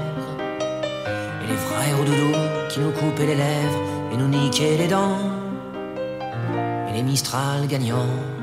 Et 1.42 1.47
les 1.51 1.57
frères 1.57 2.01
au 2.01 2.05
doudou 2.05 2.33
qui 2.71 2.81
nous 2.81 2.92
coupaient 2.92 3.27
les 3.27 3.37
lèvres 3.37 3.81
et 4.12 4.16
nous 4.16 4.29
niquaient 4.29 4.77
les 4.79 4.88
dents. 4.88 5.18
Et 6.88 6.92
les 6.92 7.03
Mistral 7.03 7.66
gagnants. 7.66 8.38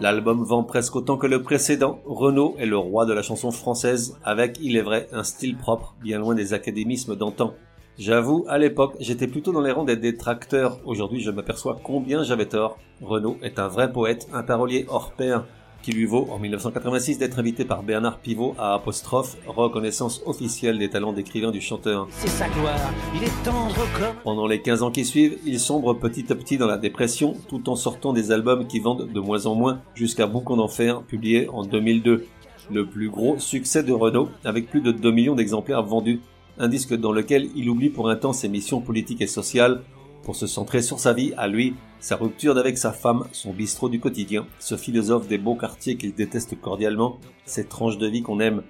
L'album 0.00 0.42
vend 0.42 0.64
presque 0.64 0.96
autant 0.96 1.16
que 1.16 1.28
le 1.28 1.42
précédent. 1.42 2.00
Renaud 2.04 2.56
est 2.58 2.66
le 2.66 2.76
roi 2.76 3.06
de 3.06 3.12
la 3.12 3.22
chanson 3.22 3.52
française, 3.52 4.18
avec, 4.24 4.58
il 4.60 4.76
est 4.76 4.82
vrai, 4.82 5.08
un 5.12 5.22
style 5.22 5.56
propre, 5.56 5.94
bien 6.02 6.18
loin 6.18 6.34
des 6.34 6.52
académismes 6.52 7.14
d'antan. 7.14 7.54
J'avoue, 7.96 8.44
à 8.48 8.58
l'époque, 8.58 8.96
j'étais 8.98 9.28
plutôt 9.28 9.52
dans 9.52 9.60
les 9.60 9.70
rangs 9.70 9.84
des 9.84 9.96
détracteurs. 9.96 10.80
Aujourd'hui, 10.84 11.20
je 11.20 11.30
m'aperçois 11.30 11.78
combien 11.80 12.24
j'avais 12.24 12.48
tort. 12.48 12.76
Renaud 13.02 13.36
est 13.40 13.60
un 13.60 13.68
vrai 13.68 13.92
poète, 13.92 14.26
un 14.32 14.42
parolier 14.42 14.84
hors 14.88 15.12
pair, 15.12 15.46
qui 15.84 15.92
lui 15.92 16.06
vaut, 16.06 16.26
en 16.30 16.38
1986, 16.38 17.18
d'être 17.18 17.38
invité 17.38 17.66
par 17.66 17.82
Bernard 17.82 18.18
Pivot 18.18 18.54
à 18.58 18.72
Apostrophe, 18.72 19.36
reconnaissance 19.46 20.22
officielle 20.24 20.78
des 20.78 20.88
talents 20.88 21.12
d'écrivain 21.12 21.50
du 21.50 21.60
chanteur. 21.60 22.08
C'est 22.10 22.28
sa 22.28 22.48
gloire, 22.48 22.90
il 23.14 23.22
est 23.22 23.44
tendre 23.44 23.74
comme. 23.92 24.16
Pendant 24.24 24.46
les 24.46 24.62
15 24.62 24.82
ans 24.82 24.90
qui 24.90 25.04
suivent, 25.04 25.36
il 25.44 25.60
sombre 25.60 25.92
petit 25.92 26.32
à 26.32 26.36
petit 26.36 26.56
dans 26.56 26.66
la 26.66 26.78
dépression, 26.78 27.36
tout 27.48 27.68
en 27.68 27.76
sortant 27.76 28.14
des 28.14 28.32
albums 28.32 28.66
qui 28.66 28.80
vendent 28.80 29.12
de 29.12 29.20
moins 29.20 29.44
en 29.44 29.54
moins, 29.54 29.82
jusqu'à 29.94 30.26
Boucan 30.26 30.56
d'enfer, 30.56 31.02
publié 31.02 31.50
en 31.50 31.64
2002. 31.64 32.24
Le 32.72 32.86
plus 32.86 33.10
gros 33.10 33.38
succès 33.38 33.82
de 33.82 33.92
Renault, 33.92 34.30
avec 34.42 34.70
plus 34.70 34.80
de 34.80 34.90
2 34.90 35.10
millions 35.10 35.34
d'exemplaires 35.34 35.82
vendus. 35.82 36.20
Un 36.56 36.68
disque 36.68 36.94
dans 36.94 37.12
lequel 37.12 37.50
il 37.54 37.68
oublie 37.68 37.90
pour 37.90 38.08
un 38.08 38.16
temps 38.16 38.32
ses 38.32 38.48
missions 38.48 38.80
politiques 38.80 39.20
et 39.20 39.26
sociales, 39.26 39.82
pour 40.24 40.34
se 40.36 40.46
centrer 40.46 40.82
sur 40.82 40.98
sa 40.98 41.12
vie 41.12 41.32
à 41.36 41.46
lui, 41.46 41.74
sa 42.00 42.16
rupture 42.16 42.54
d'avec 42.54 42.76
sa 42.78 42.92
femme, 42.92 43.24
son 43.32 43.52
bistrot 43.52 43.88
du 43.88 44.00
quotidien, 44.00 44.46
ce 44.58 44.76
philosophe 44.76 45.28
des 45.28 45.38
beaux 45.38 45.54
quartiers 45.54 45.96
qu'il 45.96 46.14
déteste 46.14 46.60
cordialement, 46.60 47.18
cette 47.44 47.68
tranche 47.68 47.98
de 47.98 48.06
vie 48.06 48.22
qu'on 48.22 48.40
aime. 48.40 48.62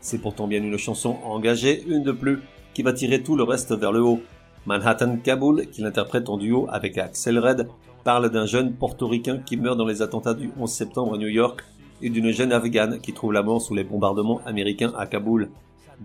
C'est 0.00 0.18
pourtant 0.18 0.46
bien 0.46 0.62
une 0.62 0.78
chanson 0.78 1.16
engagée, 1.24 1.84
une 1.86 2.02
de 2.02 2.12
plus, 2.12 2.40
qui 2.72 2.82
va 2.82 2.92
tirer 2.92 3.22
tout 3.22 3.36
le 3.36 3.42
reste 3.42 3.72
vers 3.72 3.92
le 3.92 4.02
haut. 4.02 4.20
Manhattan 4.66 5.16
Kaboul, 5.16 5.66
qu'il 5.66 5.84
interprète 5.84 6.28
en 6.28 6.36
duo 6.36 6.66
avec 6.70 6.96
Axel 6.96 7.38
Red, 7.38 7.68
parle 8.04 8.30
d'un 8.30 8.46
jeune 8.46 8.72
portoricain 8.72 9.38
qui 9.38 9.56
meurt 9.56 9.76
dans 9.76 9.86
les 9.86 10.02
attentats 10.02 10.34
du 10.34 10.50
11 10.58 10.70
septembre 10.70 11.14
à 11.14 11.18
New 11.18 11.28
York 11.28 11.64
et 12.02 12.08
d'une 12.08 12.30
jeune 12.30 12.52
afghane 12.52 13.00
qui 13.00 13.12
trouve 13.12 13.32
la 13.32 13.42
mort 13.42 13.60
sous 13.60 13.74
les 13.74 13.84
bombardements 13.84 14.40
américains 14.46 14.92
à 14.96 15.06
Kaboul. 15.06 15.50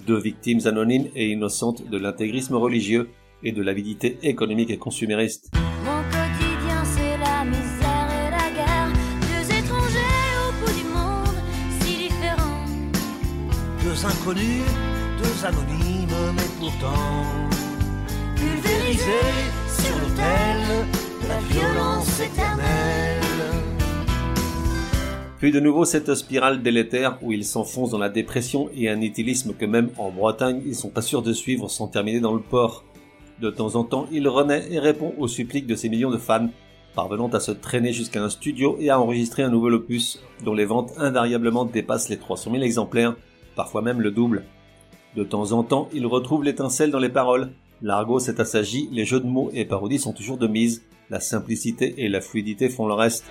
Deux 0.08 0.20
victimes 0.20 0.60
anonymes 0.66 1.08
et 1.16 1.32
innocentes 1.32 1.90
de 1.90 1.98
l'intégrisme 1.98 2.56
religieux 2.56 3.10
et 3.44 3.52
de 3.52 3.62
l'avidité 3.62 4.18
économique 4.24 4.70
et 4.72 4.78
consumériste. 4.78 5.52
Inconnus, 14.04 14.62
deux 15.18 15.46
anonymes, 15.46 16.34
mais 16.36 16.50
pourtant. 16.60 17.24
Pulvérisés 18.36 19.34
sur 19.68 19.96
la 21.28 21.40
violence. 21.50 22.22
Puis 25.40 25.52
de 25.52 25.60
nouveau 25.60 25.86
cette 25.86 26.14
spirale 26.14 26.62
délétère 26.62 27.18
où 27.22 27.32
ils 27.32 27.46
s'enfoncent 27.46 27.92
dans 27.92 27.98
la 27.98 28.10
dépression 28.10 28.70
et 28.76 28.90
un 28.90 28.98
nihilisme 28.98 29.54
que 29.54 29.66
même 29.66 29.90
en 29.98 30.12
Bretagne 30.12 30.62
ils 30.66 30.76
sont 30.76 30.90
pas 30.90 31.02
sûrs 31.02 31.22
de 31.22 31.34
suivre 31.34 31.70
sans 31.70 31.88
terminer 31.88 32.20
dans 32.20 32.34
le 32.34 32.42
port. 32.42 32.84
De 33.42 33.50
temps 33.50 33.76
en 33.76 33.84
temps, 33.84 34.08
il 34.12 34.30
renaît 34.30 34.72
et 34.72 34.80
répond 34.80 35.14
aux 35.18 35.28
suppliques 35.28 35.68
de 35.68 35.76
ses 35.76 35.90
millions 35.90 36.12
de 36.12 36.18
fans, 36.18 36.48
parvenant 36.96 37.28
à 37.28 37.42
se 37.42 37.52
traîner 37.52 37.92
jusqu'à 37.92 38.24
un 38.24 38.30
studio 38.30 38.78
et 38.80 38.90
à 38.90 39.00
enregistrer 39.00 39.44
un 39.44 39.50
nouvel 39.50 39.74
opus 39.74 40.22
dont 40.46 40.54
les 40.54 40.64
ventes 40.64 40.94
invariablement 40.98 41.66
dépassent 41.66 42.08
les 42.08 42.18
300 42.18 42.52
000 42.52 42.64
exemplaires, 42.64 43.16
parfois 43.56 43.82
même 43.82 44.00
le 44.00 44.12
double. 44.12 44.46
De 45.18 45.24
temps 45.24 45.52
en 45.52 45.64
temps, 45.64 45.90
il 45.94 46.06
retrouve 46.06 46.46
l'étincelle 46.46 46.92
dans 46.92 47.00
les 47.00 47.10
paroles. 47.10 47.52
L'argot 47.82 48.20
s'est 48.20 48.40
assagi, 48.40 48.88
les 48.92 49.04
jeux 49.04 49.20
de 49.20 49.28
mots 49.28 49.50
et 49.54 49.66
parodies 49.66 50.00
sont 50.00 50.14
toujours 50.14 50.38
de 50.38 50.48
mise, 50.48 50.84
la 51.10 51.20
simplicité 51.20 51.94
et 51.98 52.08
la 52.08 52.22
fluidité 52.22 52.70
font 52.70 52.88
le 52.88 52.94
reste. 52.94 53.26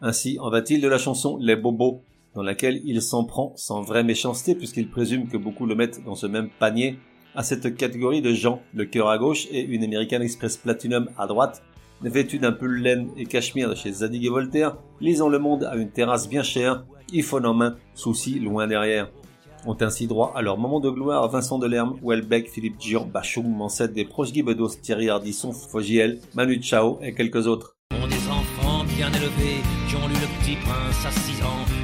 Ainsi 0.00 0.38
en 0.40 0.50
va-t-il 0.50 0.80
de 0.80 0.88
la 0.88 0.98
chanson 0.98 1.38
Les 1.40 1.54
Bobos, 1.54 2.02
dans 2.34 2.42
laquelle 2.42 2.80
il 2.84 3.00
s'en 3.00 3.24
prend 3.24 3.52
sans 3.56 3.82
vraie 3.82 4.02
méchanceté 4.02 4.56
puisqu'il 4.56 4.90
présume 4.90 5.28
que 5.28 5.36
beaucoup 5.36 5.66
le 5.66 5.76
mettent 5.76 6.04
dans 6.04 6.16
ce 6.16 6.26
même 6.26 6.50
panier, 6.58 6.98
à 7.34 7.42
cette 7.42 7.76
catégorie 7.76 8.22
de 8.22 8.32
gens, 8.32 8.62
le 8.74 8.84
cœur 8.84 9.08
à 9.08 9.18
gauche 9.18 9.46
et 9.50 9.60
une 9.60 9.84
American 9.84 10.20
Express 10.20 10.56
Platinum 10.56 11.08
à 11.18 11.26
droite, 11.26 11.62
vêtus 12.02 12.38
d'un 12.38 12.52
pull 12.52 12.80
laine 12.80 13.08
et 13.16 13.26
cachemire 13.26 13.70
de 13.70 13.74
chez 13.74 13.92
Zadig 13.92 14.24
et 14.24 14.28
Voltaire, 14.28 14.76
lisant 15.00 15.28
le 15.28 15.38
monde 15.38 15.64
à 15.64 15.76
une 15.76 15.90
terrasse 15.90 16.28
bien 16.28 16.42
chère, 16.42 16.84
iPhone 17.12 17.46
en 17.46 17.54
main, 17.54 17.76
souci 17.94 18.38
loin 18.38 18.66
derrière. 18.66 19.10
Ont 19.64 19.76
ainsi 19.80 20.08
droit 20.08 20.32
à 20.34 20.42
leur 20.42 20.58
moment 20.58 20.80
de 20.80 20.90
gloire 20.90 21.28
Vincent 21.28 21.58
Delerme, 21.58 21.96
Welbeck, 22.02 22.50
Philippe 22.50 22.80
Gion, 22.80 23.06
Bachoum, 23.06 23.48
Mancette, 23.48 23.92
des 23.92 24.04
proches 24.04 24.32
Guy 24.32 24.42
Bedos, 24.42 24.74
Thierry 24.82 25.08
Ardisson, 25.08 25.52
Fogiel, 25.52 26.18
Manu 26.34 26.60
Chao 26.60 26.98
et 27.00 27.14
quelques 27.14 27.46
autres. 27.46 27.76
ont 27.94 28.08
des 28.08 28.28
enfants 28.28 28.84
bien 28.96 29.08
élevés 29.12 29.62
qui 29.88 29.94
ont 29.94 30.08
lu 30.08 30.14
le 30.14 30.40
petit 30.40 30.56
prince 30.56 31.06
à 31.06 31.12
6 31.12 31.42
ans, 31.44 31.81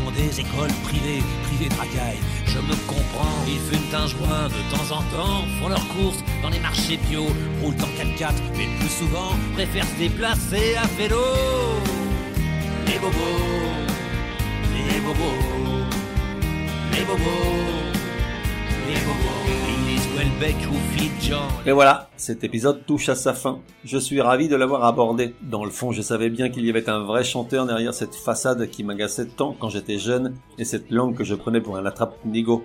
dans 0.00 0.10
des 0.10 0.40
écoles 0.40 0.72
privées, 0.84 1.22
privées 1.44 1.68
de 1.68 1.74
racailles. 1.74 2.20
Je 2.46 2.58
me 2.58 2.74
comprends, 2.86 3.36
ils 3.46 3.60
fument 3.68 3.94
un 3.94 4.06
joint 4.06 4.48
de 4.48 4.62
temps 4.74 4.96
en 4.96 5.02
temps, 5.14 5.44
font 5.60 5.68
leurs 5.68 5.86
courses 5.88 6.22
dans 6.42 6.48
les 6.48 6.60
marchés 6.60 6.98
bio, 7.08 7.26
roulent 7.60 7.74
en 7.82 7.92
4x4, 8.00 8.32
mais 8.56 8.66
le 8.66 8.78
plus 8.78 8.88
souvent 8.88 9.32
préfèrent 9.54 9.86
se 9.86 9.98
déplacer 9.98 10.76
à 10.76 10.86
vélo. 10.98 11.24
Les 12.86 12.98
bobos, 12.98 13.18
les 14.74 15.00
bobos, 15.00 15.86
les 16.92 17.04
bobos, 17.04 17.91
Et 21.64 21.70
voilà, 21.70 22.10
cet 22.16 22.42
épisode 22.42 22.84
touche 22.84 23.08
à 23.08 23.14
sa 23.14 23.32
fin. 23.32 23.60
Je 23.84 23.98
suis 23.98 24.20
ravi 24.20 24.48
de 24.48 24.56
l'avoir 24.56 24.84
abordé. 24.84 25.34
Dans 25.42 25.64
le 25.64 25.70
fond, 25.70 25.92
je 25.92 26.02
savais 26.02 26.28
bien 26.28 26.48
qu'il 26.48 26.66
y 26.66 26.70
avait 26.70 26.90
un 26.90 27.04
vrai 27.04 27.22
chanteur 27.22 27.66
derrière 27.66 27.94
cette 27.94 28.16
façade 28.16 28.68
qui 28.68 28.82
m'agaçait 28.82 29.26
tant 29.26 29.54
quand 29.58 29.68
j'étais 29.68 29.98
jeune 29.98 30.34
et 30.58 30.64
cette 30.64 30.90
langue 30.90 31.16
que 31.16 31.24
je 31.24 31.34
prenais 31.36 31.60
pour 31.60 31.76
un 31.76 31.86
attrape-nigo. 31.86 32.64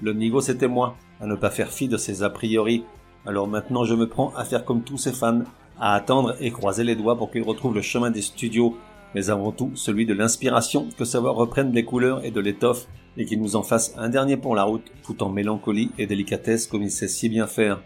Le 0.00 0.12
nigo, 0.12 0.40
c'était 0.40 0.66
moi, 0.66 0.96
à 1.20 1.26
ne 1.26 1.36
pas 1.36 1.50
faire 1.50 1.70
fi 1.70 1.86
de 1.86 1.96
ses 1.96 2.24
a 2.24 2.30
priori. 2.30 2.84
Alors 3.24 3.46
maintenant, 3.46 3.84
je 3.84 3.94
me 3.94 4.08
prends 4.08 4.32
à 4.36 4.44
faire 4.44 4.64
comme 4.64 4.82
tous 4.82 4.98
ces 4.98 5.12
fans, 5.12 5.42
à 5.78 5.94
attendre 5.94 6.34
et 6.40 6.50
croiser 6.50 6.82
les 6.82 6.96
doigts 6.96 7.16
pour 7.16 7.30
qu'ils 7.30 7.44
retrouvent 7.44 7.74
le 7.74 7.82
chemin 7.82 8.10
des 8.10 8.22
studios, 8.22 8.76
mais 9.14 9.30
avant 9.30 9.52
tout 9.52 9.70
celui 9.74 10.06
de 10.06 10.14
l'inspiration, 10.14 10.88
que 10.96 11.04
savoir 11.04 11.34
reprenne 11.34 11.72
des 11.72 11.84
couleurs 11.84 12.24
et 12.24 12.30
de 12.30 12.40
l'étoffe, 12.40 12.86
et 13.16 13.24
qu'il 13.24 13.40
nous 13.40 13.56
en 13.56 13.62
fasse 13.62 13.94
un 13.98 14.08
dernier 14.08 14.36
pour 14.36 14.54
la 14.54 14.64
route, 14.64 14.90
tout 15.04 15.22
en 15.22 15.28
mélancolie 15.28 15.90
et 15.98 16.06
délicatesse 16.06 16.66
comme 16.66 16.82
il 16.82 16.90
sait 16.90 17.08
si 17.08 17.28
bien 17.28 17.46
faire. 17.46 17.82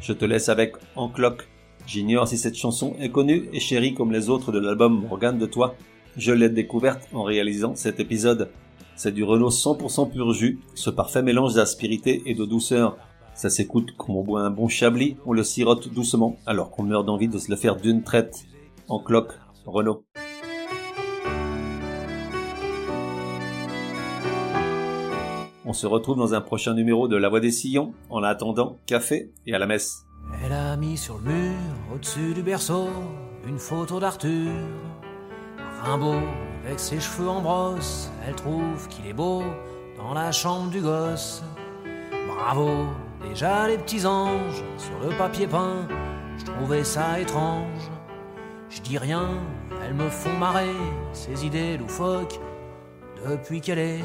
Je 0.00 0.12
te 0.12 0.24
laisse 0.24 0.48
avec 0.48 0.74
En 0.96 1.08
cloque. 1.08 1.48
J'ignore 1.86 2.28
si 2.28 2.38
cette 2.38 2.56
chanson 2.56 2.94
est 3.00 3.10
connue 3.10 3.48
et 3.52 3.60
chérie 3.60 3.94
comme 3.94 4.12
les 4.12 4.28
autres 4.28 4.52
de 4.52 4.58
l'album 4.58 5.00
Morgane 5.00 5.38
de 5.38 5.46
toi. 5.46 5.74
Je 6.16 6.32
l'ai 6.32 6.48
découverte 6.48 7.08
en 7.12 7.22
réalisant 7.22 7.74
cet 7.74 8.00
épisode. 8.00 8.50
C'est 8.96 9.12
du 9.12 9.24
Renault 9.24 9.50
100% 9.50 10.10
pur 10.10 10.32
jus, 10.32 10.60
ce 10.74 10.90
parfait 10.90 11.22
mélange 11.22 11.54
d'aspérité 11.54 12.22
et 12.26 12.34
de 12.34 12.44
douceur. 12.44 12.98
Ça 13.34 13.48
s'écoute 13.48 13.92
comme 13.96 14.16
on 14.16 14.22
boit 14.22 14.42
un 14.42 14.50
bon 14.50 14.68
chablis, 14.68 15.16
on 15.24 15.32
le 15.32 15.42
sirote 15.42 15.88
doucement, 15.88 16.36
alors 16.44 16.70
qu'on 16.70 16.82
meurt 16.82 17.06
d'envie 17.06 17.28
de 17.28 17.38
se 17.38 17.50
le 17.50 17.56
faire 17.56 17.76
d'une 17.76 18.02
traite. 18.02 18.44
En 18.88 18.98
cloque, 18.98 19.32
Renault. 19.64 20.04
On 25.70 25.72
se 25.72 25.86
retrouve 25.86 26.18
dans 26.18 26.34
un 26.34 26.40
prochain 26.40 26.74
numéro 26.74 27.06
de 27.06 27.14
La 27.14 27.28
Voix 27.28 27.38
des 27.38 27.52
Sillons. 27.52 27.94
En 28.08 28.24
attendant, 28.24 28.78
café 28.86 29.30
et 29.46 29.54
à 29.54 29.58
la 29.60 29.68
messe. 29.68 30.04
Elle 30.44 30.50
a 30.52 30.76
mis 30.76 30.96
sur 30.96 31.18
le 31.18 31.32
mur, 31.32 31.58
au-dessus 31.94 32.34
du 32.34 32.42
berceau, 32.42 32.88
une 33.46 33.60
photo 33.60 34.00
d'Arthur. 34.00 34.50
Rimbaud, 35.80 36.26
avec 36.66 36.80
ses 36.80 36.98
cheveux 36.98 37.28
en 37.28 37.40
brosse, 37.40 38.10
elle 38.26 38.34
trouve 38.34 38.88
qu'il 38.88 39.06
est 39.06 39.12
beau 39.12 39.44
dans 39.96 40.12
la 40.12 40.32
chambre 40.32 40.70
du 40.70 40.80
gosse. 40.80 41.44
Bravo, 42.26 42.86
déjà 43.22 43.68
les 43.68 43.78
petits 43.78 44.04
anges 44.04 44.64
sur 44.76 44.98
le 45.08 45.16
papier 45.16 45.46
peint, 45.46 45.86
je 46.36 46.46
trouvais 46.46 46.82
ça 46.82 47.20
étrange. 47.20 47.92
Je 48.70 48.80
dis 48.80 48.98
rien, 48.98 49.28
elles 49.84 49.94
me 49.94 50.10
font 50.10 50.36
marrer, 50.36 50.74
ces 51.12 51.46
idées 51.46 51.76
loufoques, 51.76 52.40
depuis 53.24 53.60
qu'elle 53.60 53.78
est 53.78 54.04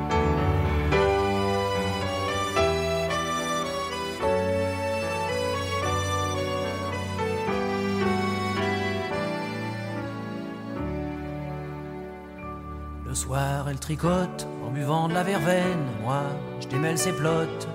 Elle 13.69 13.79
tricote 13.79 14.47
en 14.65 14.71
buvant 14.71 15.07
de 15.07 15.13
la 15.13 15.23
verveine. 15.23 15.85
Moi, 16.03 16.23
je 16.61 16.67
démêle 16.67 16.97
ses 16.97 17.11
plottes 17.11 17.67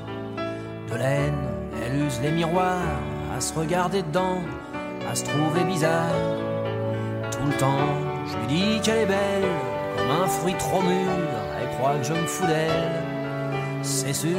de 0.90 0.94
laine. 0.96 1.48
Elle 1.82 2.02
use 2.02 2.20
les 2.22 2.30
miroirs 2.30 3.00
à 3.36 3.40
se 3.40 3.54
regarder 3.54 4.02
dedans, 4.02 4.40
à 5.10 5.14
se 5.14 5.24
trouver 5.24 5.64
bizarre. 5.64 6.14
Tout 7.30 7.46
le 7.46 7.56
temps, 7.56 7.94
je 8.26 8.36
lui 8.38 8.46
dis 8.46 8.80
qu'elle 8.82 9.00
est 9.00 9.06
belle, 9.06 9.48
comme 9.96 10.10
un 10.10 10.26
fruit 10.26 10.54
trop 10.58 10.82
mûr. 10.82 11.10
Elle 11.60 11.68
croit 11.76 11.96
que 11.96 12.04
je 12.04 12.12
me 12.12 12.26
fous 12.26 12.46
d'elle. 12.46 13.02
C'est 13.82 14.14
sûr, 14.14 14.38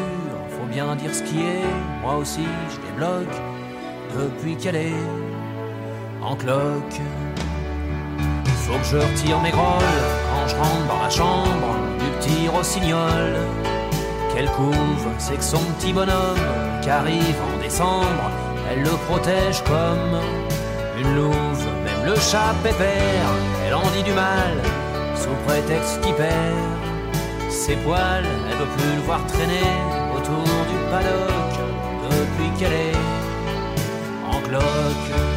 faut 0.50 0.68
bien 0.68 0.96
dire 0.96 1.14
ce 1.14 1.24
qui 1.24 1.40
est. 1.40 2.02
Moi 2.02 2.18
aussi, 2.18 2.46
je 2.70 2.92
débloque 2.92 3.38
depuis 4.16 4.56
qu'elle 4.58 4.76
est 4.76 5.04
en 6.22 6.36
cloque. 6.36 7.02
Faut 8.68 8.78
que 8.80 8.86
je 8.86 8.98
retire 8.98 9.40
mes 9.40 9.52
grolles 9.52 10.04
quand 10.30 10.48
je 10.50 10.56
rentre 10.56 10.88
dans 10.90 11.02
la 11.02 11.10
chambre 11.10 11.70
du 12.00 12.06
petit 12.18 12.50
rossignol. 12.50 13.38
Quelle 14.36 14.50
couve, 14.52 15.08
c'est 15.20 15.38
que 15.38 15.44
son 15.44 15.64
petit 15.80 15.94
bonhomme 15.94 16.38
qui 16.82 16.90
arrive 16.90 17.38
en 17.54 17.64
décembre, 17.64 18.30
elle 18.70 18.82
le 18.82 18.90
protège 19.08 19.64
comme 19.64 20.20
une 21.00 21.16
louve. 21.16 21.66
Même 21.86 22.14
le 22.14 22.16
chat 22.20 22.54
pépère, 22.62 23.30
elle 23.66 23.74
en 23.74 23.88
dit 23.96 24.04
du 24.04 24.12
mal 24.12 24.58
sous 25.16 25.36
prétexte 25.48 26.02
qu'il 26.02 26.16
perd 26.16 26.58
ses 27.50 27.78
poils. 27.78 28.26
Elle 28.52 28.58
veut 28.58 28.74
plus 28.78 28.96
le 28.98 29.02
voir 29.04 29.26
traîner 29.28 29.72
autour 30.14 30.44
du 30.44 30.78
paddock 30.92 31.54
depuis 32.12 32.50
qu'elle 32.60 32.74
est 32.74 32.98
en 34.30 34.42
cloque. 34.42 35.37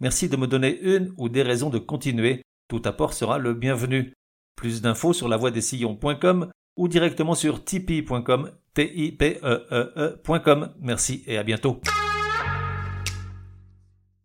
merci 0.00 0.28
de 0.28 0.36
me 0.36 0.46
donner 0.46 0.78
une 0.80 1.12
ou 1.16 1.28
des 1.28 1.42
raisons 1.42 1.70
de 1.70 1.78
continuer. 1.78 2.42
Tout 2.68 2.82
apport 2.84 3.12
sera 3.12 3.38
le 3.38 3.54
bienvenu. 3.54 4.12
Plus 4.56 4.82
d'infos 4.82 5.12
sur 5.12 5.28
lavoidessillons.com 5.28 6.50
ou 6.76 6.88
directement 6.88 7.34
sur 7.34 7.64
tipeee.com, 7.64 8.50
e 8.78 9.16
e, 9.20 10.16
e 10.22 10.68
Merci 10.80 11.24
et 11.26 11.36
à 11.36 11.42
bientôt. 11.42 11.80